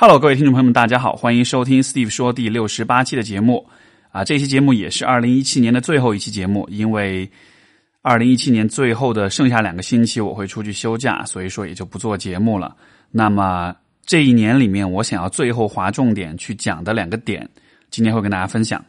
[0.00, 3.66] Hello，各位听众朋友们，大家好，欢迎收听 Steve 说第六十八期的节目
[4.12, 4.22] 啊。
[4.22, 7.28] 这期节目也是二零一七年的最后一期节目，因为
[8.00, 12.76] 二零一七年最后的剩下两个星期我会出去休假，所以说也就不做节目了。
[13.10, 13.74] 那么
[14.06, 17.48] 这一年里面，我想要最后划重点去讲的两个点，
[17.90, 18.80] 今天会跟大家分享。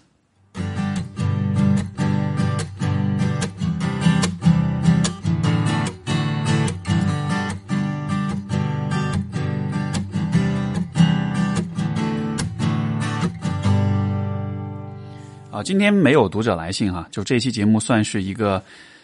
[15.63, 18.61] 今天没有读者来信哈，就这期节目算是一个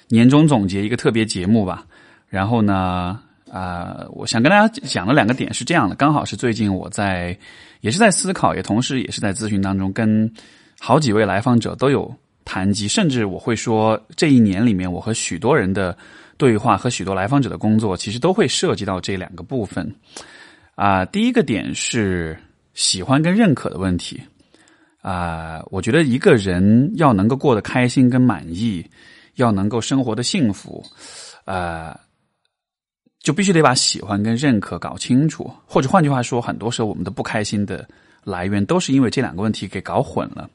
[0.08, 1.86] 年终总结，一个特别节目吧。
[2.28, 3.20] 然后呢，
[3.52, 7.38] 啊，我想跟大家讲的两个点是这样的，刚好是最近我在
[7.82, 10.32] 也是在思考，也同时也是在咨询当中，跟
[10.80, 12.14] 好几位来访者都有
[12.44, 15.98] 谈及，甚至我会说，这一年里面我和许多人的
[16.38, 19.90] 对话和许多来访者的工作，其实都会涉及到这两个部分。
[20.76, 22.38] 啊，第一个点是
[22.74, 24.22] 喜欢跟认可的问题。
[25.06, 28.84] 啊，我觉得一个人要能够过得开心跟满意，
[29.36, 30.84] 要能够生活的幸福，
[31.46, 31.96] 呃，
[33.20, 35.48] 就必须得把喜欢跟认可搞清楚。
[35.68, 37.88] 或者换句话说，很多时候我们的不开心的
[38.24, 40.50] 来源都是因为这两个问题给搞混了。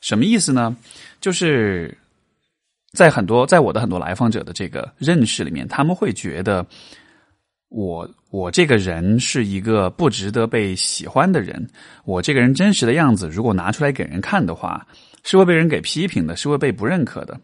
[0.00, 0.76] 什么意思呢？
[1.20, 1.96] 就是
[2.94, 6.66] 在很多在我的很多来访者的这个认识里面，他们会觉得。
[7.74, 11.68] 我我这个人是一个不值得被喜欢的人，
[12.04, 14.86] 我这个人真实的样子，如果拿出来给人看的话，
[15.24, 17.36] 是会被人给批评的，是会被不认可的。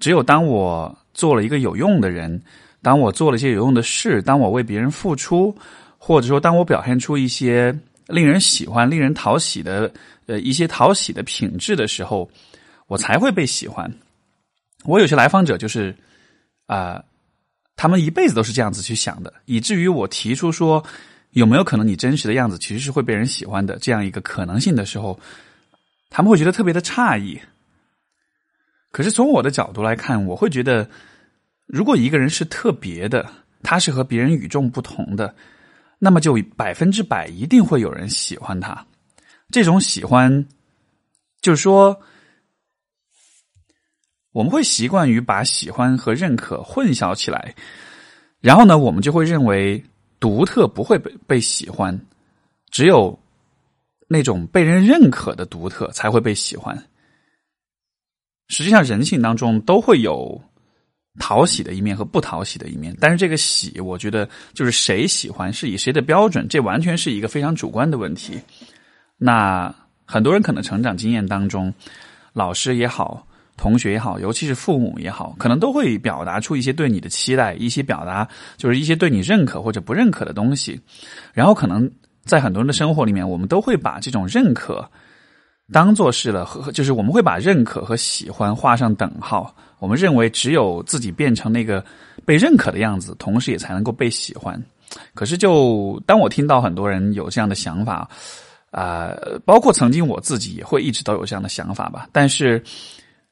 [0.00, 2.40] 只有当我做了一个有用的人，
[2.80, 5.54] 当我做了一些有用的事，当我为别人付出，
[5.98, 9.92] 或者说当我表现出一些令人喜欢、令人讨喜的
[10.24, 12.26] 呃一些讨喜的品质的时候，
[12.86, 13.92] 我才会被喜欢。
[14.84, 15.94] 我有些来访者就是
[16.68, 17.04] 啊。
[17.76, 20.82] 他们一辈子都是这样子去想的，以至于我提出说，
[21.30, 25.18] 有没有可能你真实的样子其实是会被人喜欢的这样一个可能性的时候，
[26.08, 27.40] 他们会觉得特别的诧异。
[28.92, 30.88] 可是从我的角度来看，我会觉得，
[31.66, 33.28] 如果一个人是特别的，
[33.62, 35.34] 他是和别人与众不同的，
[35.98, 38.86] 那么就百分之百一定会有人喜欢他。
[39.50, 40.46] 这种喜欢，
[41.40, 42.00] 就是说。
[44.34, 47.54] 我们会习惯于把喜欢和认可混淆起来，
[48.40, 49.80] 然后呢，我们就会认为
[50.18, 51.96] 独特不会被被喜欢，
[52.68, 53.16] 只有
[54.08, 56.76] 那种被人认可的独特才会被喜欢。
[58.48, 60.42] 实际上，人性当中都会有
[61.20, 68.36] 讨喜的一面和不讨喜的一面，但是这个喜，我觉得就是谁喜欢是以谁的标准，这完全是一个非常主观的问题。
[69.16, 69.72] 那
[70.04, 71.72] 很多人可能成长经验当中，
[72.32, 73.24] 老师也好。
[73.56, 80.80] 同学也好，尤其是父母也好，可能都会表达出一些对你的期待，一些表达就是一些对你认可或者不认可的东西。
[81.32, 81.88] 然后，可能
[82.24, 84.90] 在很多人的生活里面，我们都会把这种认可
[85.72, 89.54] 当做是了和，就是我们会把认可和喜欢画上等号。
[89.78, 91.82] 我们认为，只有自己变成那个
[92.26, 94.60] 被认可的样子，同时也才能够被喜欢。
[95.14, 98.08] 可是，就当我听到很多人有这样的想法，
[98.72, 99.14] 啊，
[99.44, 102.60] 包括曾经我自己也会一直都有这样的想法吧，但是。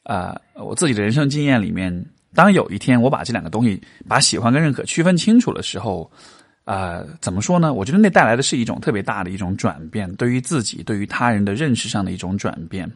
[0.04, 2.04] 啊，我自己的人生经验里面，
[2.34, 6.10] 当有一天我把这两个东西，把喜欢跟认可区分清楚的时候，
[6.64, 7.72] 啊，怎么说呢？
[7.72, 12.90] 我觉得那带来的是一种特别大的一种转变，对于自己、对于他人的认识上的一种转变。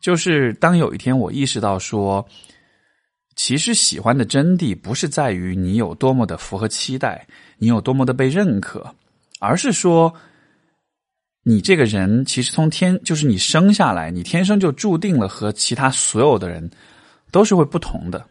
[0.00, 2.26] 就是当有一天我意识到说，
[3.34, 7.26] 其实喜欢的真谛不是在于你有多么的符合期待，
[7.58, 8.94] 你有多么的被认可，
[9.40, 10.14] 而是说。
[11.48, 16.68] 你这个人其实从天就是你生下来，你天生就注定了和其他所有的人
[17.30, 18.26] 都是会不同的。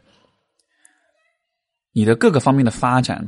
[1.94, 3.26] 你的各个方面的发展，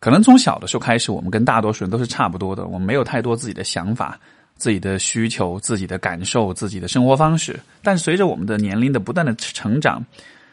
[0.00, 2.66] 可能从小的时候开始，我们跟大多数人都是差不多的。
[2.66, 4.20] 我们没有太多自己的想法、
[4.56, 7.58] 自己的需求、自己的感受、自己的生活方式。
[7.82, 10.04] 但随着我们的年龄的不断的成长，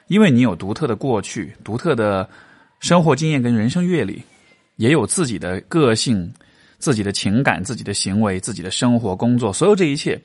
[0.07, 2.25] 因为你有独特的过去、独特的
[2.79, 4.23] 生活经验跟人生阅历，
[4.77, 6.33] 也有自己的个性。
[6.79, 10.19] 自己的情感、自己的行为、自己的生活、工作，所有这一切，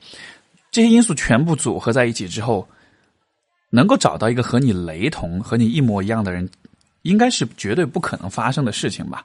[0.71, 2.67] 这些因素全部组合在一起之后，
[3.69, 6.49] 能够找到一个和你雷同、和你一模一样的人，
[7.01, 9.23] 应该是绝对不可能发生的事情吧。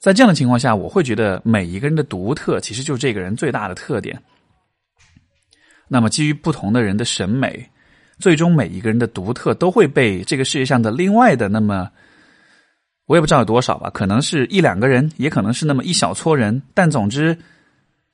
[0.00, 4.20] 在这样的情况下，我会觉得每一个人的独特，其实就是这个人最大的特点。
[5.86, 7.70] 那么，基于不同的人的审美，
[8.18, 11.90] 最终每一个人的独特都会被这个世界上的另外的那么。
[13.06, 16.62] 我也不知道有多少吧，可能是一两个人，也可能是那么一小撮人。
[16.72, 17.36] 但总之，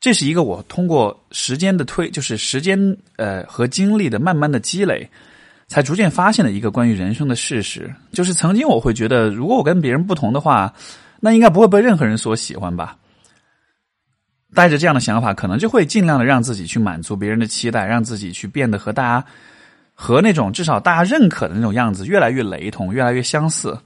[0.01, 5.09] 这是一个我通过时间的推，就是时间呃和经历的慢慢的积累，
[5.69, 7.95] 才逐渐发现的一个关于人生的事实。
[8.13, 10.75] 就是曾经我会觉得，如果我跟别人不同的话，
[11.21, 12.97] 那应该不会被任何人所喜欢吧。
[14.53, 19.25] 带着这样的想法，可能就会尽量的让自己去满足别人的期待，让自己去变得和大家
[19.95, 23.79] 和那种至少大家认可的那种样子越来越雷同，越来越相似。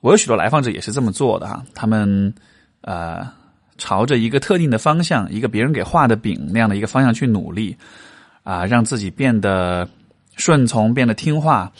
[0.00, 2.32] 我有许多来访者也是这么做的哈，他们
[2.80, 3.26] 呃
[3.78, 7.76] 朝着一个特定的方向，一个别人给画的饼那样的一个方向去努力
[8.42, 9.88] 啊，让自己变得
[10.36, 11.70] 顺从，变得听话，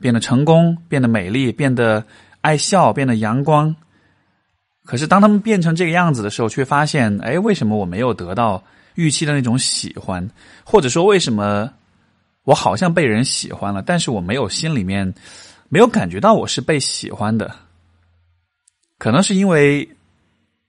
[0.00, 2.04] 变得成功，变得美丽，变得
[2.40, 3.74] 爱笑，变得阳光。
[4.84, 8.62] 可是当他们变成这个样子的时候，却发现，哎，为什么我没有得到
[8.94, 10.28] 预期的那种喜欢？
[10.64, 11.70] 或者说，为什么
[12.44, 15.12] 我好像被人喜欢了，但是我没有心里面
[15.68, 17.54] 没有感觉到我是被喜欢的？
[18.98, 19.88] 可能是因为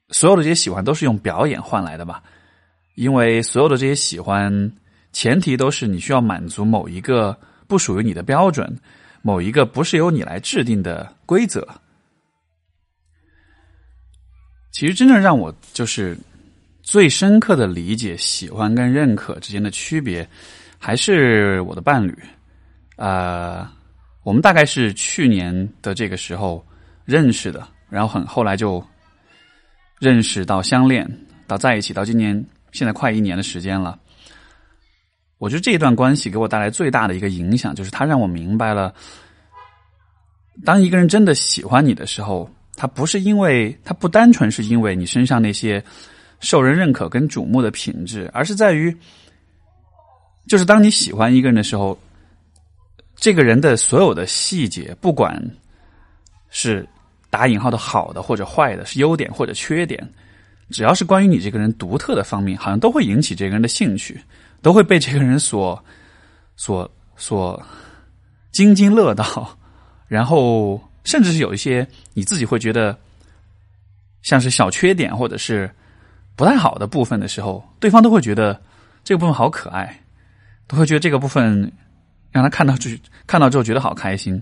[0.10, 2.24] 所有的这些喜欢都是用表演换来的吧，
[2.96, 4.72] 因为所有的这些喜欢，
[5.12, 7.36] 前提都是你需要满足某一个
[7.68, 8.72] 不属于你的标准，
[9.22, 11.68] 某一个不是由你来制定的规则。
[14.72, 16.18] 其实真正让我就是
[16.84, 20.28] 最深刻的理解喜欢跟认可之间的区别，
[20.78, 22.16] 还是我的伴侣。
[22.96, 23.74] 啊，
[24.24, 26.66] 我们大概是去年的这个时候
[27.06, 27.68] 认识的。
[27.90, 28.84] 然后很后来就
[30.00, 31.10] 认识到相恋
[31.48, 33.98] 到在一起到今年现在快一年的时间了。
[35.38, 38.94] 我觉得这一段关系给我带来最大的一个影响，就是他让我明白了，
[40.64, 45.84] 当一个人真的喜欢你的时候，他不是因为他不单纯是因为你身上那些
[46.42, 48.96] 受人认可跟瞩目的品质，而是在于，
[50.48, 51.98] 就是当你喜欢一个人的时候，
[53.16, 55.42] 这个人的所有的细节，不管
[56.50, 56.88] 是。
[57.30, 60.08] 打引号的好的或者坏的，是优点或者缺点，
[60.72, 64.20] 只要是关于你这个人独特的方面，好像都会引起这个人的兴趣，
[64.62, 65.84] 都会被这个人所
[66.56, 67.62] 所所
[68.52, 69.58] 津津乐道。
[70.08, 72.98] 然后，甚至是有一些你自己会觉得
[74.24, 75.70] 像是小缺点或者是
[76.36, 78.60] 不太好的部分的时候，对方都会觉得
[79.04, 80.02] 这个部分好可爱，
[80.66, 81.72] 都会觉得这个部分
[82.32, 82.90] 让他看到就
[83.28, 84.42] 看到之后觉得好开心，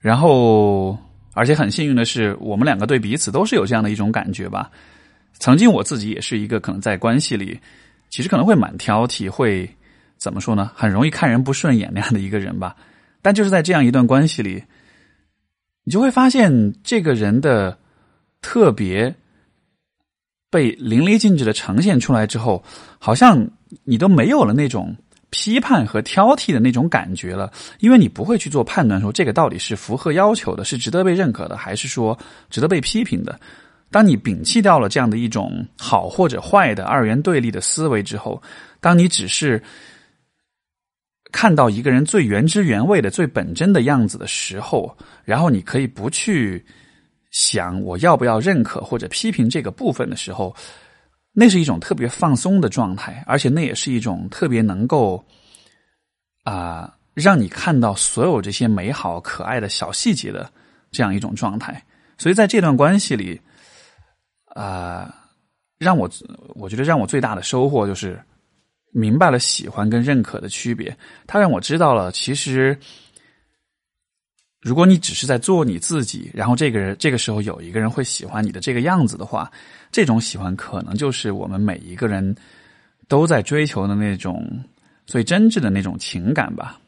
[0.00, 0.98] 然后。
[1.34, 4.70] 而且很幸运的是，我们两个对彼此都是有这样的一种感觉吧。
[5.34, 7.58] 曾经我自己也是一个可能在关系里，
[8.08, 9.68] 其实可能会蛮挑剔，会
[10.16, 10.70] 怎么说呢？
[10.74, 12.76] 很容易看人不顺眼那样的一个人吧。
[13.20, 14.62] 但就是在这样一段关系里，
[15.82, 17.76] 你就会发现这个人的
[18.40, 19.14] 特别
[20.50, 22.62] 被淋漓尽致的呈现出来之后，
[22.98, 23.50] 好像
[23.82, 24.94] 你都没有了那种。
[25.36, 32.16] 批判和挑剔的那种感觉了，因为你不会去做判断，说这个到底是符合要求的，是值得被认可的，还是说
[32.50, 33.36] 值得被批评的。
[33.90, 38.40] 当你摒弃掉了这样的一种好或者坏的二元对立的思维之后，
[38.80, 39.60] 当你只是
[41.32, 46.64] 看到一个人最原汁原味的、最本真的样子的时候，然后你可以不去
[47.32, 50.54] 想我要不要认可或者批评这个部分的时候。
[51.36, 55.22] 那是一种特别放松的状态，而且那也是一种特别能够
[56.44, 60.48] 啊让你看到所有这些美好可爱的小细节的
[60.90, 61.84] 这样一种状态。
[62.16, 63.40] 所以在这段关系里，
[64.54, 65.12] 啊，
[65.78, 66.08] 让我
[66.54, 68.18] 我觉得让我最大的收获就是
[68.92, 70.96] 明白了喜欢跟认可的区别。
[71.26, 72.78] 他让我知道了，其实。
[74.64, 79.52] 如果你只是在做你自己，然后这个人这个时候有一个人会喜欢你的这个样子的话，
[79.92, 82.34] 这种喜欢可能就是我们每一个人
[83.06, 84.42] 都在追求的那种
[85.06, 86.80] 最真挚的那种情感吧。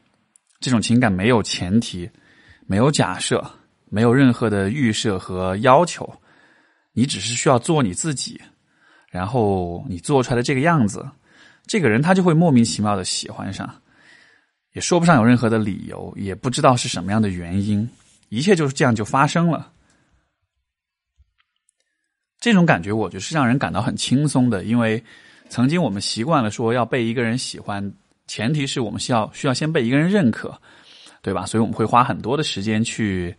[0.59, 2.09] 这种情感没有前提，
[2.65, 3.47] 没有假设，
[3.89, 6.11] 没有任何的预设和要求，
[6.93, 8.41] 你只是需要做你自己，
[9.11, 11.07] 然后你做出来的这个样子，
[11.67, 13.71] 这个人他就会莫名其妙的喜欢上。
[14.77, 17.89] 也说不上有任何的理由，也不知道是什么样的原因，
[18.29, 19.71] 一切就是这样就发生了。
[22.39, 25.03] 这种感觉，我觉得是让人感到很轻松的，因为
[25.49, 27.91] 曾经我们习惯了说要被一个人喜欢，
[28.27, 30.55] 前提是我们需要需要先被一个人认可，
[31.23, 31.43] 对吧？
[31.43, 33.35] 所以我们会花很多的时间去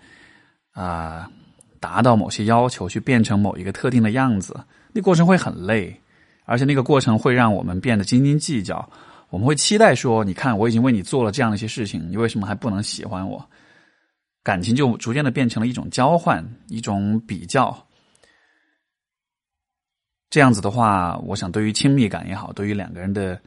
[0.72, 1.30] 啊
[1.78, 4.58] 达到某些要求，去变成某一个特定的样子，
[4.92, 6.00] 那过程会很累，
[6.46, 8.90] 而且那个过程会让我们变得斤斤计较。
[9.30, 13.48] 我们会期待说：“你看，我已经为你做了这样的一些事情，你为什么还不能喜欢我？”
[14.42, 17.86] 感情就逐渐的变成了一种交换，一种比较。
[20.30, 23.38] 这样子的话，我想对于亲密感也好，对于两个人的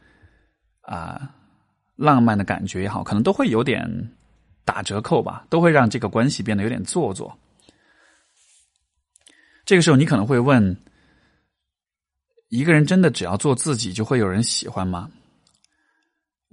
[0.82, 1.34] 啊
[1.96, 4.12] 浪漫的感觉也好，可能都会有点
[4.64, 7.36] 打折扣吧，都会让这个关系变得有点做作。
[9.64, 10.76] 这个时候，你可能会问：
[12.48, 15.10] 一个人真的只要做自己，就会有人喜欢吗？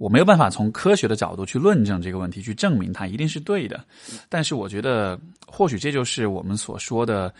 [0.00, 3.84] 我没有办法从科学的角度去论证这个问题，去证明它一定是对的。
[4.30, 7.32] 但是我觉得，或许这就是我们所说的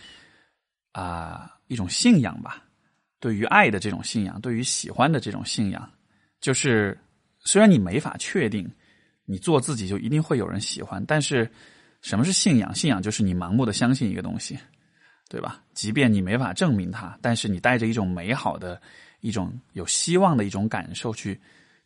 [0.91, 2.63] 啊，一种信仰吧，
[3.19, 5.89] 对于爱的这种信仰，对于喜欢的这种信仰，
[6.39, 6.95] 就是
[7.39, 8.71] 虽然你没法确定
[9.25, 11.49] 你做自己就一定会有人喜欢，但是
[12.03, 12.75] 什么是信仰？
[12.75, 14.55] 信仰就是你盲目的相信一个东西，
[15.29, 15.63] 对吧？
[15.73, 18.79] 即便你没法证明它，但是你带着一种美好的、
[19.21, 21.41] 一种有希望的一种感受去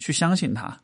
[0.05, 0.79] 去相信他。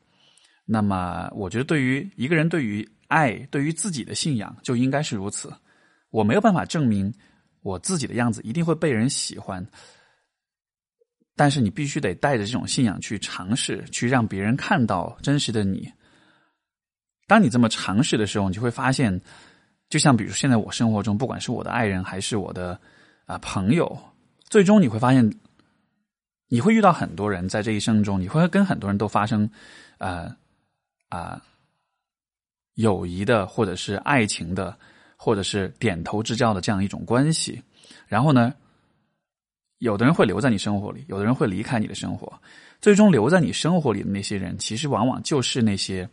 [0.65, 5.53] 那么，我觉得对于一个人，对于爱，对于自己的信仰，就应该是如此。
[6.09, 7.13] 我没有办法证明
[7.61, 9.63] 我自己的样子一定会被人喜欢，
[11.35, 15.87] 但是你必须得带着这种信仰去尝试，去让别人看到真实的你。
[17.27, 19.21] 当你这么尝试的时候，你就会发现，
[19.87, 22.79] 就像比如现在我生活中，不管是我的爱人还是我的
[23.27, 23.95] 啊朋友，
[24.49, 25.31] 最终你会发现，
[26.51, 29.49] 你会遇到很多人，在这一生中，你会跟很多人都发生
[29.97, 30.37] 啊
[31.09, 31.41] 啊
[32.75, 34.77] 友谊的，或者是爱情的。
[35.23, 37.61] 或者是点头之交的这样一种关系，
[38.07, 38.51] 然后呢，
[39.77, 42.41] 有的人会留在你生活里，有的人会离开你的生活。
[42.81, 46.09] 最终留在你生活里的那些人，其实往往就是那些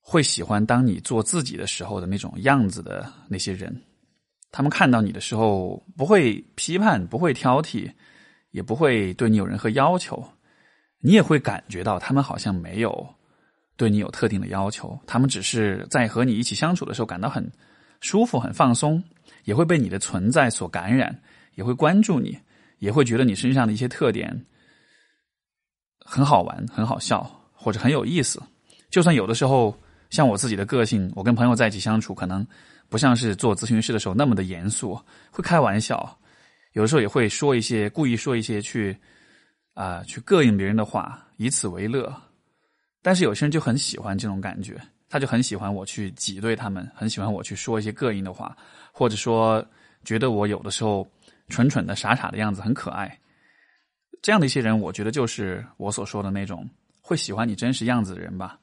[0.00, 3.82] 会喜欢当你做自己的时候的那种样子的那些人。
[4.52, 7.92] 他们看到你的时候，不会批判，不会挑剔，
[8.50, 10.22] 也不会对你有任何要求。
[11.00, 13.14] 你也会感觉到他们好像没有。
[13.76, 17.48] 对你有特定的要求，他们只是在和你一起相处的时候感到很
[18.00, 19.00] 舒服、很放松，
[19.44, 21.16] 也会被你的存在所感染，
[21.54, 22.36] 也会关注你，
[22.80, 24.44] 也会觉得你身上的一些特点
[26.04, 28.42] 很好玩、很好笑或者很有意思。
[28.90, 29.78] 就算有的时候，
[30.10, 32.44] 像我自己的个性，我跟朋友在一起相处，可能
[32.88, 35.00] 不像是做咨询师的时候那么的严肃，
[35.30, 36.17] 会开玩笑，
[36.78, 38.96] 有时候也会说一些故意说一些去
[39.74, 42.14] 啊去膈应别人的话，以此为乐。
[43.02, 48.56] 但是有些人就很喜欢这种感觉，他就很喜欢我去挤兑他们，很喜欢我去说一些膈应的话，
[48.92, 49.64] 或者说
[50.04, 51.04] 觉得我有的时候
[51.48, 53.18] 蠢蠢的、傻傻的样子很可爱。
[54.22, 56.64] 这样的一些人，我觉得就是我所说的那种
[57.02, 58.56] 会喜欢你真实样子的人吧。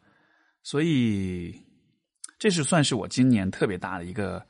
[0.63, 1.53] 所以，
[2.39, 4.41] 这是算是我今年特别大的一个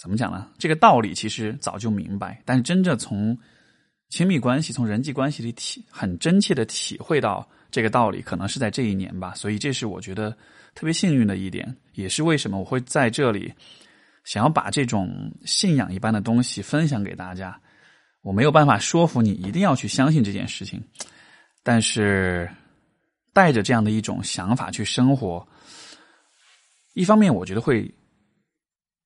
[0.00, 0.48] 怎么讲呢？
[0.58, 3.36] 这个道理其实早就明白，但是真正从
[4.08, 7.46] 亲密关系、从人际关系里体很真切的体会到。
[7.72, 10.36] 这个道理可能是在这一年吧，所以这是我觉得
[10.74, 13.54] 特别幸运的一点，也是为什么我会在这里
[14.24, 17.56] 想要把这种信仰一般的东西分享给大家。
[18.22, 20.82] 我没有办法说服你一定要去相信这件事情，
[21.62, 22.50] 但是
[23.32, 25.46] 带着这样的一种想法去生活，
[26.94, 27.88] 一方面我觉得会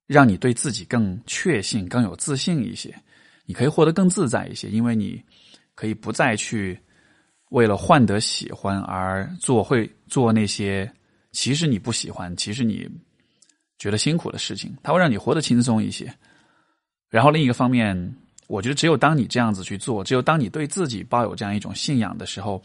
[0.07, 2.95] 让你对自己更确信、更有自信一些，
[3.45, 5.23] 你可以活得更自在一些，因为你
[5.75, 6.79] 可以不再去。
[7.51, 10.91] 为了换得喜欢而做，会做那些
[11.31, 12.89] 其实你不喜欢、其实你
[13.79, 16.13] 觉得辛苦的事情，它会让你活得轻松一些。
[17.09, 18.17] 然后另一个方面，
[18.49, 22.61] 我觉得只有当你这样子去做，只有当你对自己抱有这样一种信仰的时候，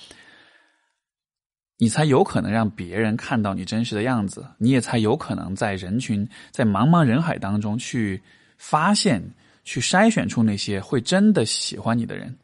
[1.82, 8.22] 你才有可能让别人看到你真实的样子，你也才有可能在人群、在茫茫人海当中去
[8.58, 9.24] 发现、
[9.64, 12.38] 去筛选出那些会真的喜欢你的人。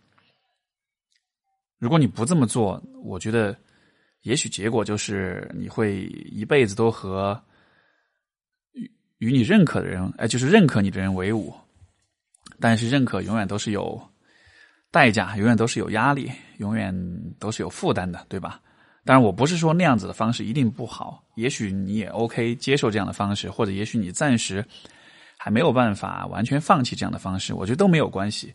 [1.78, 3.54] 如果你不这么做，我觉得
[4.22, 7.38] 也许结果就是你会一辈子都和
[8.72, 11.54] 与与你认可的人，哎，就是认可你的人为伍。
[12.58, 14.02] 但是认可永远都是有
[14.92, 16.96] 代价，永远都是有压力，永远
[17.38, 18.62] 都是有负担的，对吧？
[19.06, 24.66] 当然，我不是说那样子的方式一定不好，也许你也 OK 接受这样的方式，或者也许你暂时
[25.38, 28.54] 还没有办法完全放弃这样的方式，我觉得都没有关系。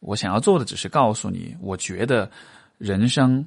[0.00, 2.30] 我想要做的只是告诉你，我觉得。
[2.78, 3.44] 人生，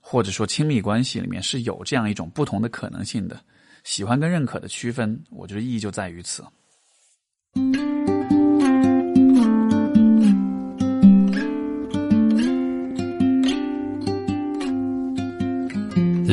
[0.00, 3.40] 或者说亲密关系里面是有这样一种不同的可能性的，
[3.84, 6.44] 喜欢跟认可的区分，我觉得意义就在于此。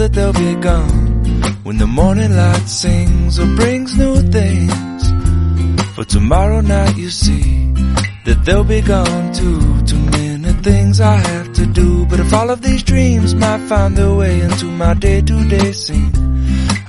[0.00, 1.22] that they'll be gone
[1.62, 5.02] when the morning light sings or brings new things.
[5.94, 7.74] For tomorrow night you see
[8.24, 9.60] that they'll be gone too.
[9.84, 12.06] Too many things I have to do.
[12.06, 15.72] But if all of these dreams might find their way into my day to day
[15.72, 16.14] scene,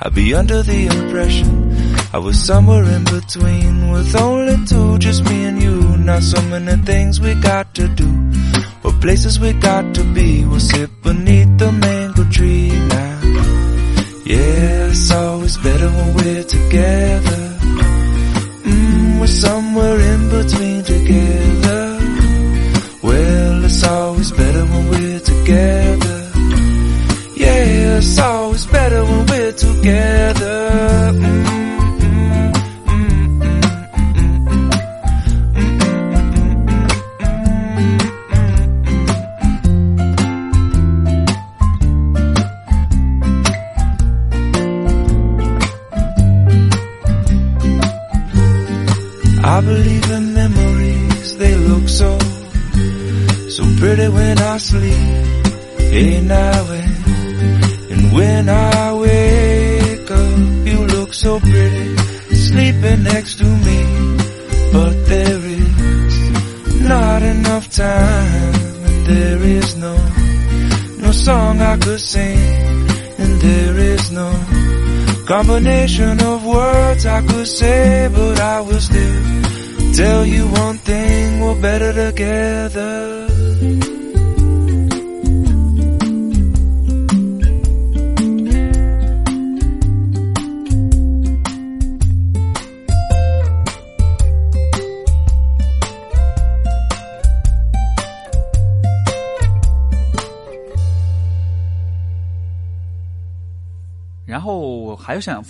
[0.02, 5.44] I'd be under the impression I was somewhere in between with only two, just me
[5.50, 5.98] and you.
[5.98, 8.10] Not so many things we got to do,
[8.86, 10.46] or places we got to be.
[10.46, 12.01] We'll sit beneath the mango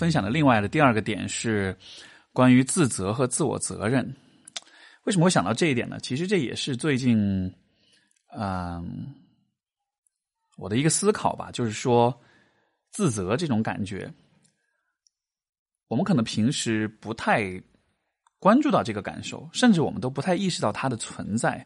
[0.01, 1.77] 分享的另外的第二个点是
[2.33, 4.03] 关于自责和自我责任。
[5.03, 5.99] 为什么会想到这一点呢？
[6.01, 7.53] 其实这也是最近，
[8.35, 9.13] 嗯、
[10.57, 12.19] 我的一个思考吧，就是说
[12.89, 14.11] 自责这种感觉，
[15.87, 17.61] 我们可能平时不太
[18.39, 21.63] 关注到这个感受，甚至我们都不太意识到它的存在。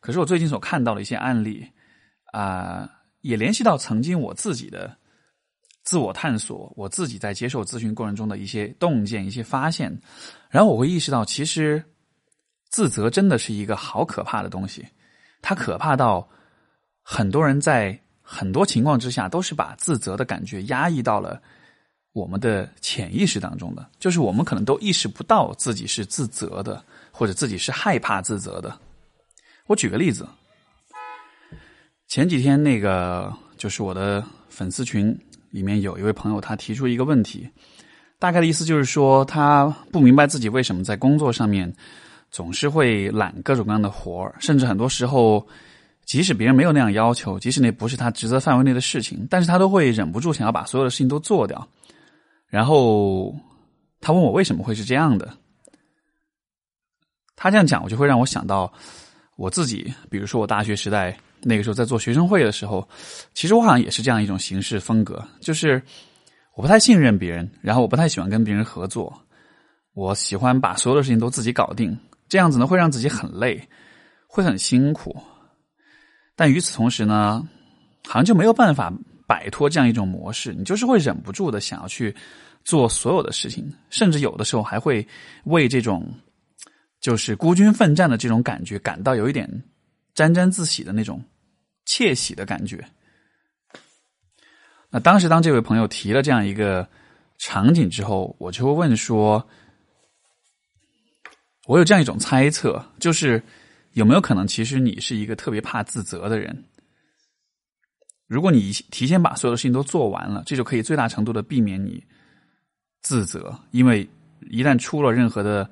[0.00, 1.70] 可是我最近所看到的一些案例
[2.32, 4.96] 啊、也联系到曾经我自己的
[5.84, 9.96] 自我探索，我自己在接受咨询过程中的一些洞见、一些发现，
[10.48, 11.84] 然后我会意识到，其实
[12.70, 14.84] 自责真的是一个好可怕的东西，
[15.42, 16.26] 它可怕到
[17.02, 21.40] 很多人在很多情况之下都是把自责的感觉压抑到了
[22.12, 28.74] 我们的潜意识当中的，就是我们可能都意识不到自己是自责的，或者自己是害怕自责的。
[29.66, 30.26] 我举个例子，
[32.08, 35.14] 前几天那个就是我的粉丝群
[35.54, 37.48] 里面有一位朋友，他提出一个问题，
[38.18, 41.72] 大概的意思就是说，他不明白自己为什么在工作上面
[42.32, 45.46] 总是会揽各种各样的活儿，甚至很多时候，
[46.04, 51.68] 即使别人没有那样要求，即使那不是他职责范围内的事情，但是他都会忍不住想要把所有的事情都做掉。
[52.48, 53.32] 然后
[54.00, 55.32] 他问我为什么会是这样的，
[57.36, 58.72] 他这样讲，我就会让我想到
[59.36, 62.88] 我自己，比如说我大学时代那个时候在做学生会的时候，
[63.34, 65.82] 其实我好像也是这样一种行事风格，就是
[66.54, 69.12] 我不太信任别人，然后我不太喜欢跟别人合作，
[69.92, 71.96] 我喜欢把所有的事情都自己搞定，
[72.28, 73.68] 这样子呢会让自己很累，
[74.26, 75.16] 会很辛苦。
[76.36, 77.46] 但与此同时呢，
[78.06, 78.92] 好像就没有办法
[79.26, 82.14] 摆脱这样一种模式，你就是会忍不住的想要去
[82.64, 85.06] 做所有的事情，甚至有的时候还会
[85.44, 86.12] 为这种
[87.00, 89.48] 就是孤军奋战的这种感觉感到有一点
[90.14, 91.22] 沾沾自喜的那种
[91.84, 92.84] 窃喜的感觉。
[94.90, 96.88] 那当时当这位朋友提了这样一个
[97.38, 99.48] 场景之后，我就会问说
[101.66, 103.42] ：“我有这样一种猜测，就是
[103.92, 106.64] 有没有可能，其实你是一个特别怕自责的人？
[108.26, 112.02] 如果你提前把所有的事情都做完了，这就可以最大程度的避免你
[113.02, 114.08] 自责，因为
[114.48, 115.68] 一旦出了任何的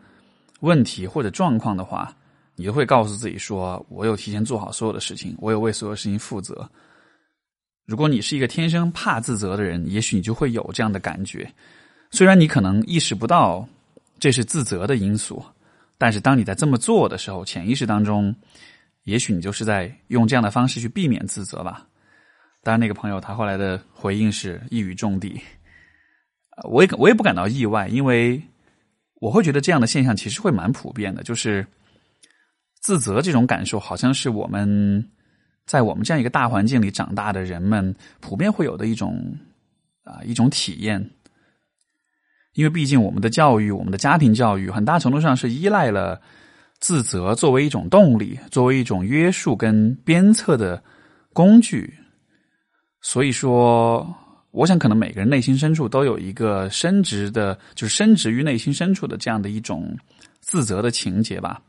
[0.60, 2.14] 问题或者状况的话，
[2.62, 6.70] 你就会告诉自己说：我有提前做好所有的事情，我有为所有事情负责。
[7.86, 11.52] 如果你是一个天生怕自责的人，也许你就会有这样的感觉。
[12.12, 13.68] 虽然你可能意识不到
[14.20, 15.44] 这是自责的因素，
[15.98, 18.32] 但是当你在这么做的时候，潜意识当中，
[19.02, 21.84] 也许你就是在用这样的方式去避免自责吧。
[22.62, 25.42] 当然，那个朋友他后来的回应是一语中的，
[26.70, 28.40] 我也我也不感到意外，因为
[29.16, 31.66] 我会觉得这样的现象其实会蛮普遍的，就是
[32.82, 35.10] 自责这种感受，好像是我们
[35.64, 39.34] 在我们这样一个大环境里长大的人们普遍会有的一种
[40.04, 41.10] 啊一种体验。
[42.54, 46.20] 因为毕竟我们的教育，我们的家庭教育，很大程度上是依赖了
[46.80, 50.82] 自责作为一种动力，作为一种约束跟鞭策的
[51.32, 51.94] 工具。
[53.00, 54.14] 所以说，
[54.50, 59.96] 我想可能每个人内心深处都有一个深植的，就是深植于内心深处的这样的一种
[60.40, 61.62] 自责的情节吧。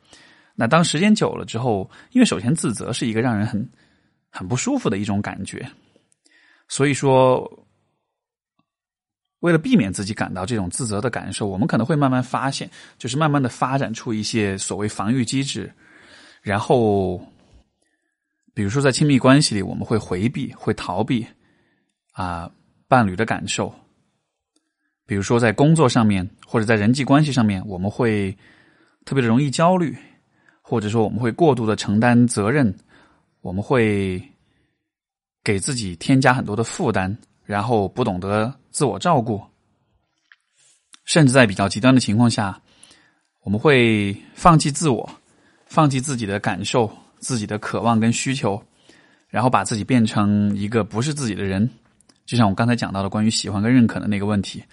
[0.56, 3.70] 那当时间久了之后，因为首先自责是一个让人很
[4.30, 5.70] 很不舒服的一种感觉，
[6.68, 7.60] 所以说。
[9.44, 15.70] 为了避免自己感到这种自责的感受，我们可能会慢慢发现，就是慢慢的发展出一些所谓防御机制，
[16.42, 17.22] 然后，
[18.54, 21.28] 比如说在亲密关系里，我们会回避、会逃避
[22.14, 22.50] 啊
[22.88, 23.70] 伴侣的感受；，
[25.06, 28.32] 比如说在工作上面或者在人际关系上面，我们会
[29.04, 29.94] 特别的容易焦虑，
[30.64, 32.76] 或者说我们会过度的承担责任，
[33.42, 34.20] 我们会
[35.44, 37.16] 给自己添加很多的负担。
[37.46, 39.44] 然后不懂得自我照顾，
[41.04, 42.58] 甚至在比较极端的情况下，
[43.42, 45.08] 我们会放弃自我，
[45.66, 48.64] 放弃自己的感受、自己的渴望跟需求，
[49.28, 51.70] 然后把自己变成一个不是自己的人。
[52.26, 54.64] 就像我刚才讲到的关于喜欢跟认可的那个问题，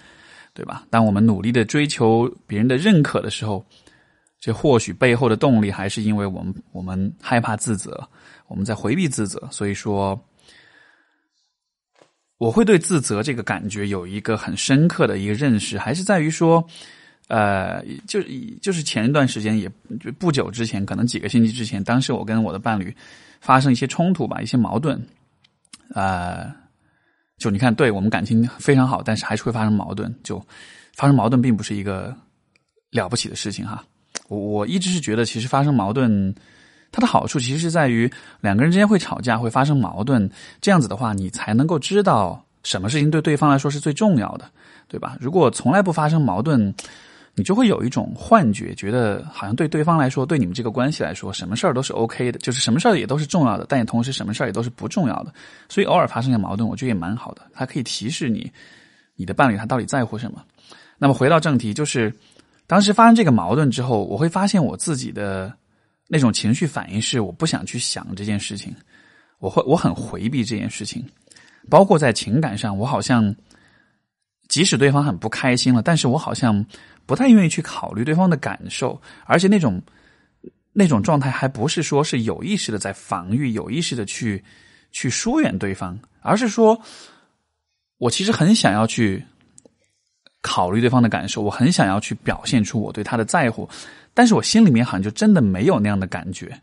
[0.54, 0.86] 对吧？
[0.90, 3.66] 当我们努力的追求别人的认可的时候，
[4.40, 8.08] 这或许背后的动力还是因为我们我们害怕自责，
[8.48, 10.20] 我们在回避自责，所以说。
[12.38, 16.66] 我会对自责这个感觉有一个很深刻的一个认识，还是在于说，
[17.28, 18.18] 呃，就
[18.62, 19.68] 就是前一段时间，也
[20.18, 22.96] 不久之前，可能几个星期之前，当时我跟我的伴侣
[23.42, 24.98] 发生一些冲突吧，一些矛盾，
[25.94, 26.50] 呃，
[27.36, 30.42] 就你看，对我们感情非常好，但是还是会发生矛盾，就
[30.94, 32.16] 发生矛盾并不是一个
[32.88, 33.84] 了不起的事情哈。
[34.28, 36.34] 我我一直是觉得，其实发生矛盾。
[36.92, 40.28] 它的好处其实是在于两个人之间会吵架，会发生矛盾，
[40.60, 44.50] 这样子的话，你才能够知道什么事情对对方来说是最重要的，
[44.88, 45.16] 对吧？
[45.20, 46.74] 如果从来不发生矛盾，
[47.36, 55.32] 你就会有一种幻觉，觉得好像对对方来说，对你们这个关系来说，什么事儿都是 OK 的，就是什么事儿也都是重要的，但也同时什么事儿也都是不重要的。
[55.68, 58.50] 所以偶尔发生点矛盾，我觉得也蛮好的，它可以提示你，
[59.14, 60.42] 你的伴侣他到底在乎什么。
[60.98, 62.12] 那么回到正题，就是
[62.70, 65.52] 当时发生这个矛盾之后，我会发现我自己的。
[66.12, 68.74] 那种情绪反应是我不想去想这件事情，
[69.38, 71.08] 我会我很回避这件事情，
[71.68, 73.32] 包括在情感上，我好像
[74.48, 76.66] 即使对方很不开心了，但是我好像
[77.06, 79.80] 不太愿意去考虑对方的感受，而且那种
[80.72, 84.42] 那种状态还不是说是有意识的在防御，有意识的去
[84.90, 86.76] 去疏远对方，而是说
[87.98, 89.24] 我其实很想要去
[90.42, 93.68] 考虑对方的感受，我很想要去表现出我对他的在乎。
[94.14, 96.60] 但是我心里面好像就真的没有那样的感觉，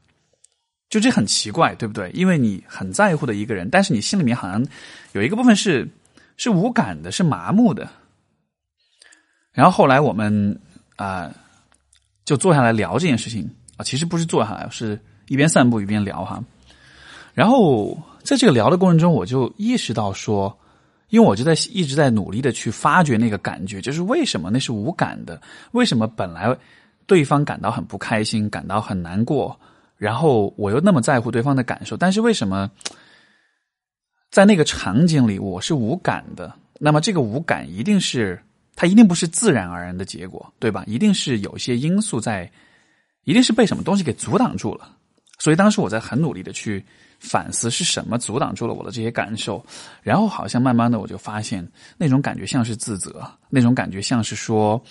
[0.90, 2.12] 就这很奇怪，对不对？
[2.12, 4.66] 因为你很在乎的一个人，但是你心里面好像
[5.14, 5.88] 有一个部分是
[6.36, 7.88] 是无感的，是麻木的。
[9.54, 10.60] 然后后来我们
[10.98, 11.32] 啊
[12.26, 16.44] 就坐下来聊这件事情啊，其实不是坐下来，是一边散步一边聊哈。
[17.34, 20.60] 然后在这个聊的过程中，我就意识到说，
[21.10, 25.42] 因为我就在一直在努力的去发掘那个感觉，就是为什么那是无感的？
[25.72, 26.58] 为什么本来？
[27.06, 29.58] 对方感到很不开心，感到很难过，
[29.96, 32.70] 然后我又那么在乎对方的感受，但是为什么
[34.30, 36.54] 在那个场景里我是无感的？
[36.80, 38.38] 那么这个无感一定是
[38.76, 40.84] 它一定不是自然而然的结果，对吧？
[40.86, 42.52] 一定是有些因素在，
[43.24, 44.94] 一定是被什么东西给阻挡住了。
[45.38, 46.84] 所以当时我在很努力的去
[47.20, 49.64] 反思是什么阻挡住了我的这些感受，
[50.02, 54.82] 然后好像慢慢的我就发现那种感觉像是自责，那种感觉像是说。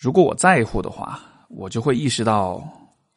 [0.00, 2.62] 如果我在乎的话，我就会意识到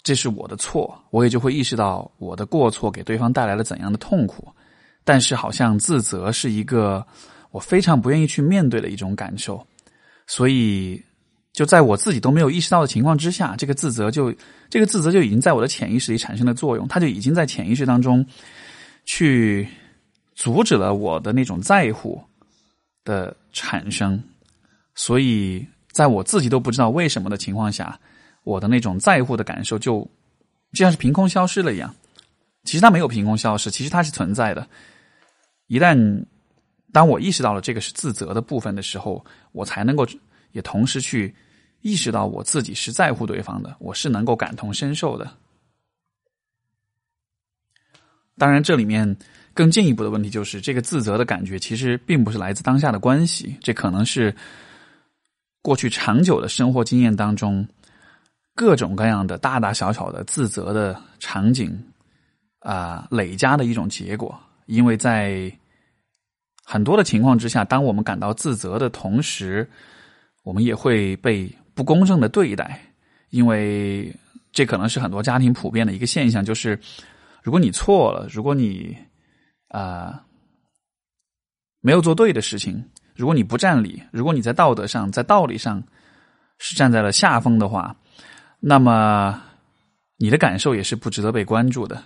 [0.02, 4.52] 这是我的错，我也就会意识到我的过错给对方带来了怎样的痛苦。
[5.04, 7.06] 但是，好像自责是一个
[7.52, 9.64] 我非常不愿意去面对的一种感受，
[10.26, 11.00] 所以
[11.54, 14.34] 就在我自己都没有意识到的情况之下，这个自责就
[14.70, 18.26] 这个自责就已经在我的潜意识里产生了作用，它就已经在潜意识当中
[19.06, 19.68] 去
[20.36, 22.22] 阻止了我的那种在乎
[23.04, 24.22] 的产生，
[24.96, 25.66] 所以。
[25.94, 28.00] 在我自己都不知道为什么的情况下，
[28.46, 30.10] 我的那种在乎的感受就
[30.72, 31.94] 就像是凭空消失了一样。
[32.64, 34.66] 其实它没有凭空消失，其实它是存在的。
[35.68, 36.26] 一旦
[36.94, 40.08] 当我意识到了这个是自责的部分的时候，我才能够
[40.52, 41.34] 也同时去
[41.82, 45.32] 意识到我自己是在乎对方的，我是能够感同身受的。
[48.38, 49.18] 当然，这里面
[49.54, 54.36] 更进一步的问题就是，这个自责的感觉其实并不是来自当下的关系，这可能是。
[55.64, 57.68] 过去长久的生活经验当中，
[58.56, 61.80] 各种各样的大大小小的自责的场景
[62.62, 64.36] 啊、累加的一种结果。
[64.66, 65.56] 因为在
[66.64, 69.70] 很多的情况之下，当我们感到自责的同时，
[70.44, 72.80] 我们也会被不公正的对待。
[73.30, 74.14] 因为
[74.52, 76.78] 这可能是很多家庭普遍的一个现象，就是
[77.42, 78.96] 如果你错了，如果你
[79.70, 80.22] 啊、
[81.80, 82.84] 没有做对的事情，
[83.16, 85.82] 如果你不占理，如果你在道德上、在道理上
[86.58, 87.96] 是站在了下风的话，
[88.60, 89.42] 那么
[90.18, 92.04] 你的感受也是不值得被关注的，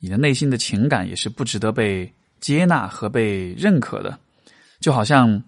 [0.00, 4.18] 你的内心的情感也是不值得被接纳和被认可的。
[4.80, 5.42] 就好像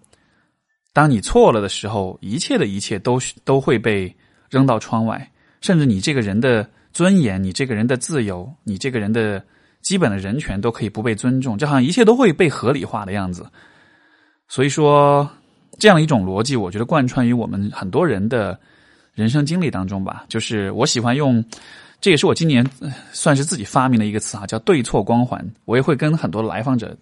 [0.92, 4.14] 当你错了的时候，一切的一切都都会被
[4.51, 9.42] 扔到窗外，甚至你这个人的尊严、你这个人的自由、你这个人的
[9.81, 13.46] 基本的人权都可以不被尊重，就好像一切都会被合理化的样子。
[14.48, 15.29] 所以说，
[15.79, 18.59] 这样一种逻辑，我觉得贯穿于我们很多人的
[19.14, 20.24] 人生经历当中吧。
[20.29, 21.44] 就是我喜欢用，
[22.01, 22.66] 这也是我今年
[23.12, 25.46] 算是自己发明的一个词啊，叫“对错光环”。
[25.66, 26.96] 我也会跟很多来访者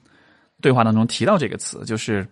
[0.60, 2.26] 对话当中提到这个词，就是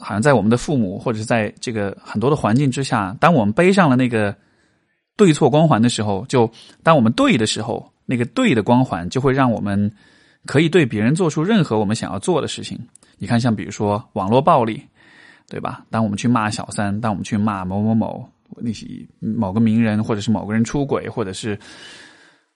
[0.00, 4.34] 好像在我们的父母或者是在这个很多的环境之下，当我们背上了那个
[5.16, 6.50] 对错光环的时候，就
[6.82, 9.90] 当我们对的时候，那个对的光环就会让我们
[10.46, 12.78] 可以对别人做出任何我们想要做的事情。
[13.18, 14.82] 你看，像比如说网络暴力，
[15.48, 15.84] 对吧？
[15.90, 18.86] 当我们去骂小三，当我们去骂某某某，那些
[19.20, 21.56] 某个名人，或者是某个人出轨，或者是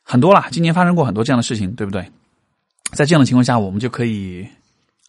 [0.02, 2.04] 很多啦，今年发生过很多这样的事情，对不对？
[2.92, 4.46] 在这样的情况下，我们就可以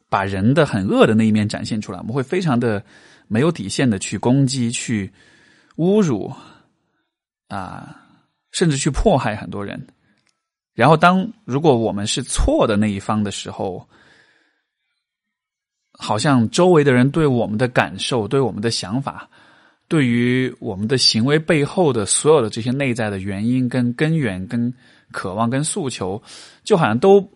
[0.09, 2.83] 把人的很恶的那一面展现出来，我们会非常的
[3.27, 5.11] 没有底线的去攻击、去
[5.77, 6.33] 侮辱
[7.49, 7.95] 啊，
[8.51, 9.87] 甚至去迫害很多人。
[10.73, 13.87] 然后当如果我们是错的那一方的时候，
[15.91, 19.27] 好像周围的人对我们的感受、对我们的想法、
[19.87, 24.71] 对于我们的行为背后的所有的这些内在的原因、跟根源、跟
[25.11, 26.21] 渴望、跟诉求，
[26.63, 27.27] 就好像都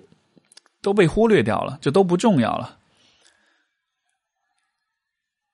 [0.82, 2.78] 都被忽略掉了，就都不重要了。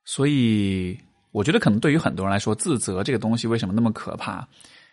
[0.05, 0.97] 所以，
[1.31, 4.47] 我觉得可能对于很多人来说，自责这个东西为什么那么可怕，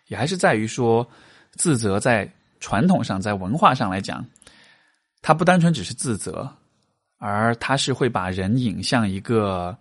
[0.07, 1.07] 也还是在于说，
[1.53, 4.25] 自责在传统上、在文化上来讲，
[5.21, 6.51] 它不单纯只是自责。
[7.17, 9.75] 而它是会把人引向一个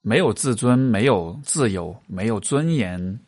[0.00, 3.20] 没有自尊、没有自由、没有尊严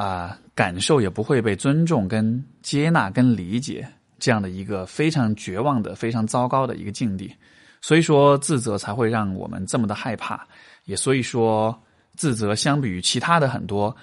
[0.00, 3.86] 啊、感受也不会被尊重、跟接纳、跟理解
[4.18, 7.30] 这样的一个非常绝望的、非常糟糕的一个境地。
[7.82, 10.46] 所以说，自责才会让我们这么的害怕。
[10.86, 11.78] 也所以说，
[12.16, 13.94] 自责相比于其他的很多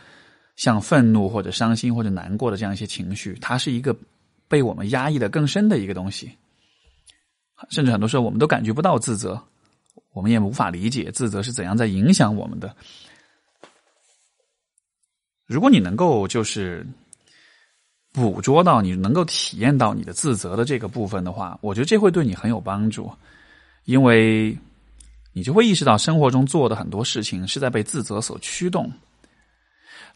[0.56, 3.96] 像愤怒或者伤心或者难过的这样一些情绪，它是一个
[4.48, 6.32] 被我们压抑的更深的一个东西。
[7.70, 9.42] 甚至很多时候，我们都感觉不到自责，
[10.14, 12.76] 我们也无法理解自责是怎样在影响我们的。
[15.48, 16.86] 如果你能够就是
[18.14, 23.12] 捕捉到，你能够体验到你的自责的这个部分的话，我觉得这会对你很有帮助，
[23.86, 24.56] 因为
[25.34, 28.92] 你就会意识到生活中做的很多事情是在被自责所驱动。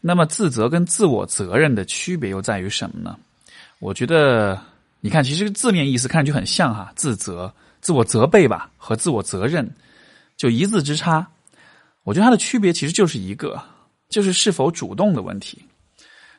[0.00, 3.18] 那么，自责跟自我责任的区别又在于什么呢？
[3.80, 4.60] 我觉得。
[5.04, 9.68] 你看，其实字面意思看上去很像哈，自责、自我责备吧，和自我责任
[10.36, 11.26] 就一字之差。
[12.04, 13.60] 我觉得它的区别其实就是一个，
[14.12, 15.60] 就是是否主动的问题。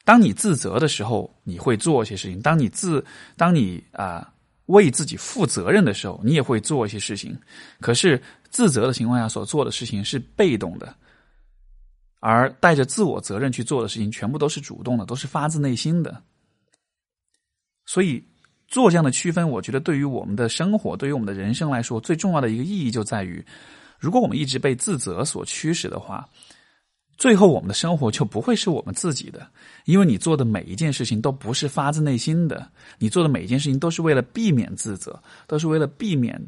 [0.05, 3.03] 当你自责的时候，你会做一些事情；当你自，
[3.35, 4.31] 当你啊、
[4.67, 7.37] 为自己负责任的时候，你也会做一些事情。
[7.81, 10.95] 可是自责的情况下所做的事情是被动的，
[12.21, 16.21] 而带着自我责任去做的事情，全部都是主动的，都是发自内心的。
[17.85, 18.23] 所以。
[18.69, 23.45] 做这样的区分，我觉得对于我们的生活，对于我们的人生来说，最重要的一个意义就在于，
[23.99, 26.27] 如果我们一直被自责所驱使的话，
[27.17, 29.47] 最后我们的生活就不会是我们自己的，
[29.85, 36.41] 因为你做的每一件事情都不是发自内心的，你做的每一件事情都是为了避免自责，都是为了避免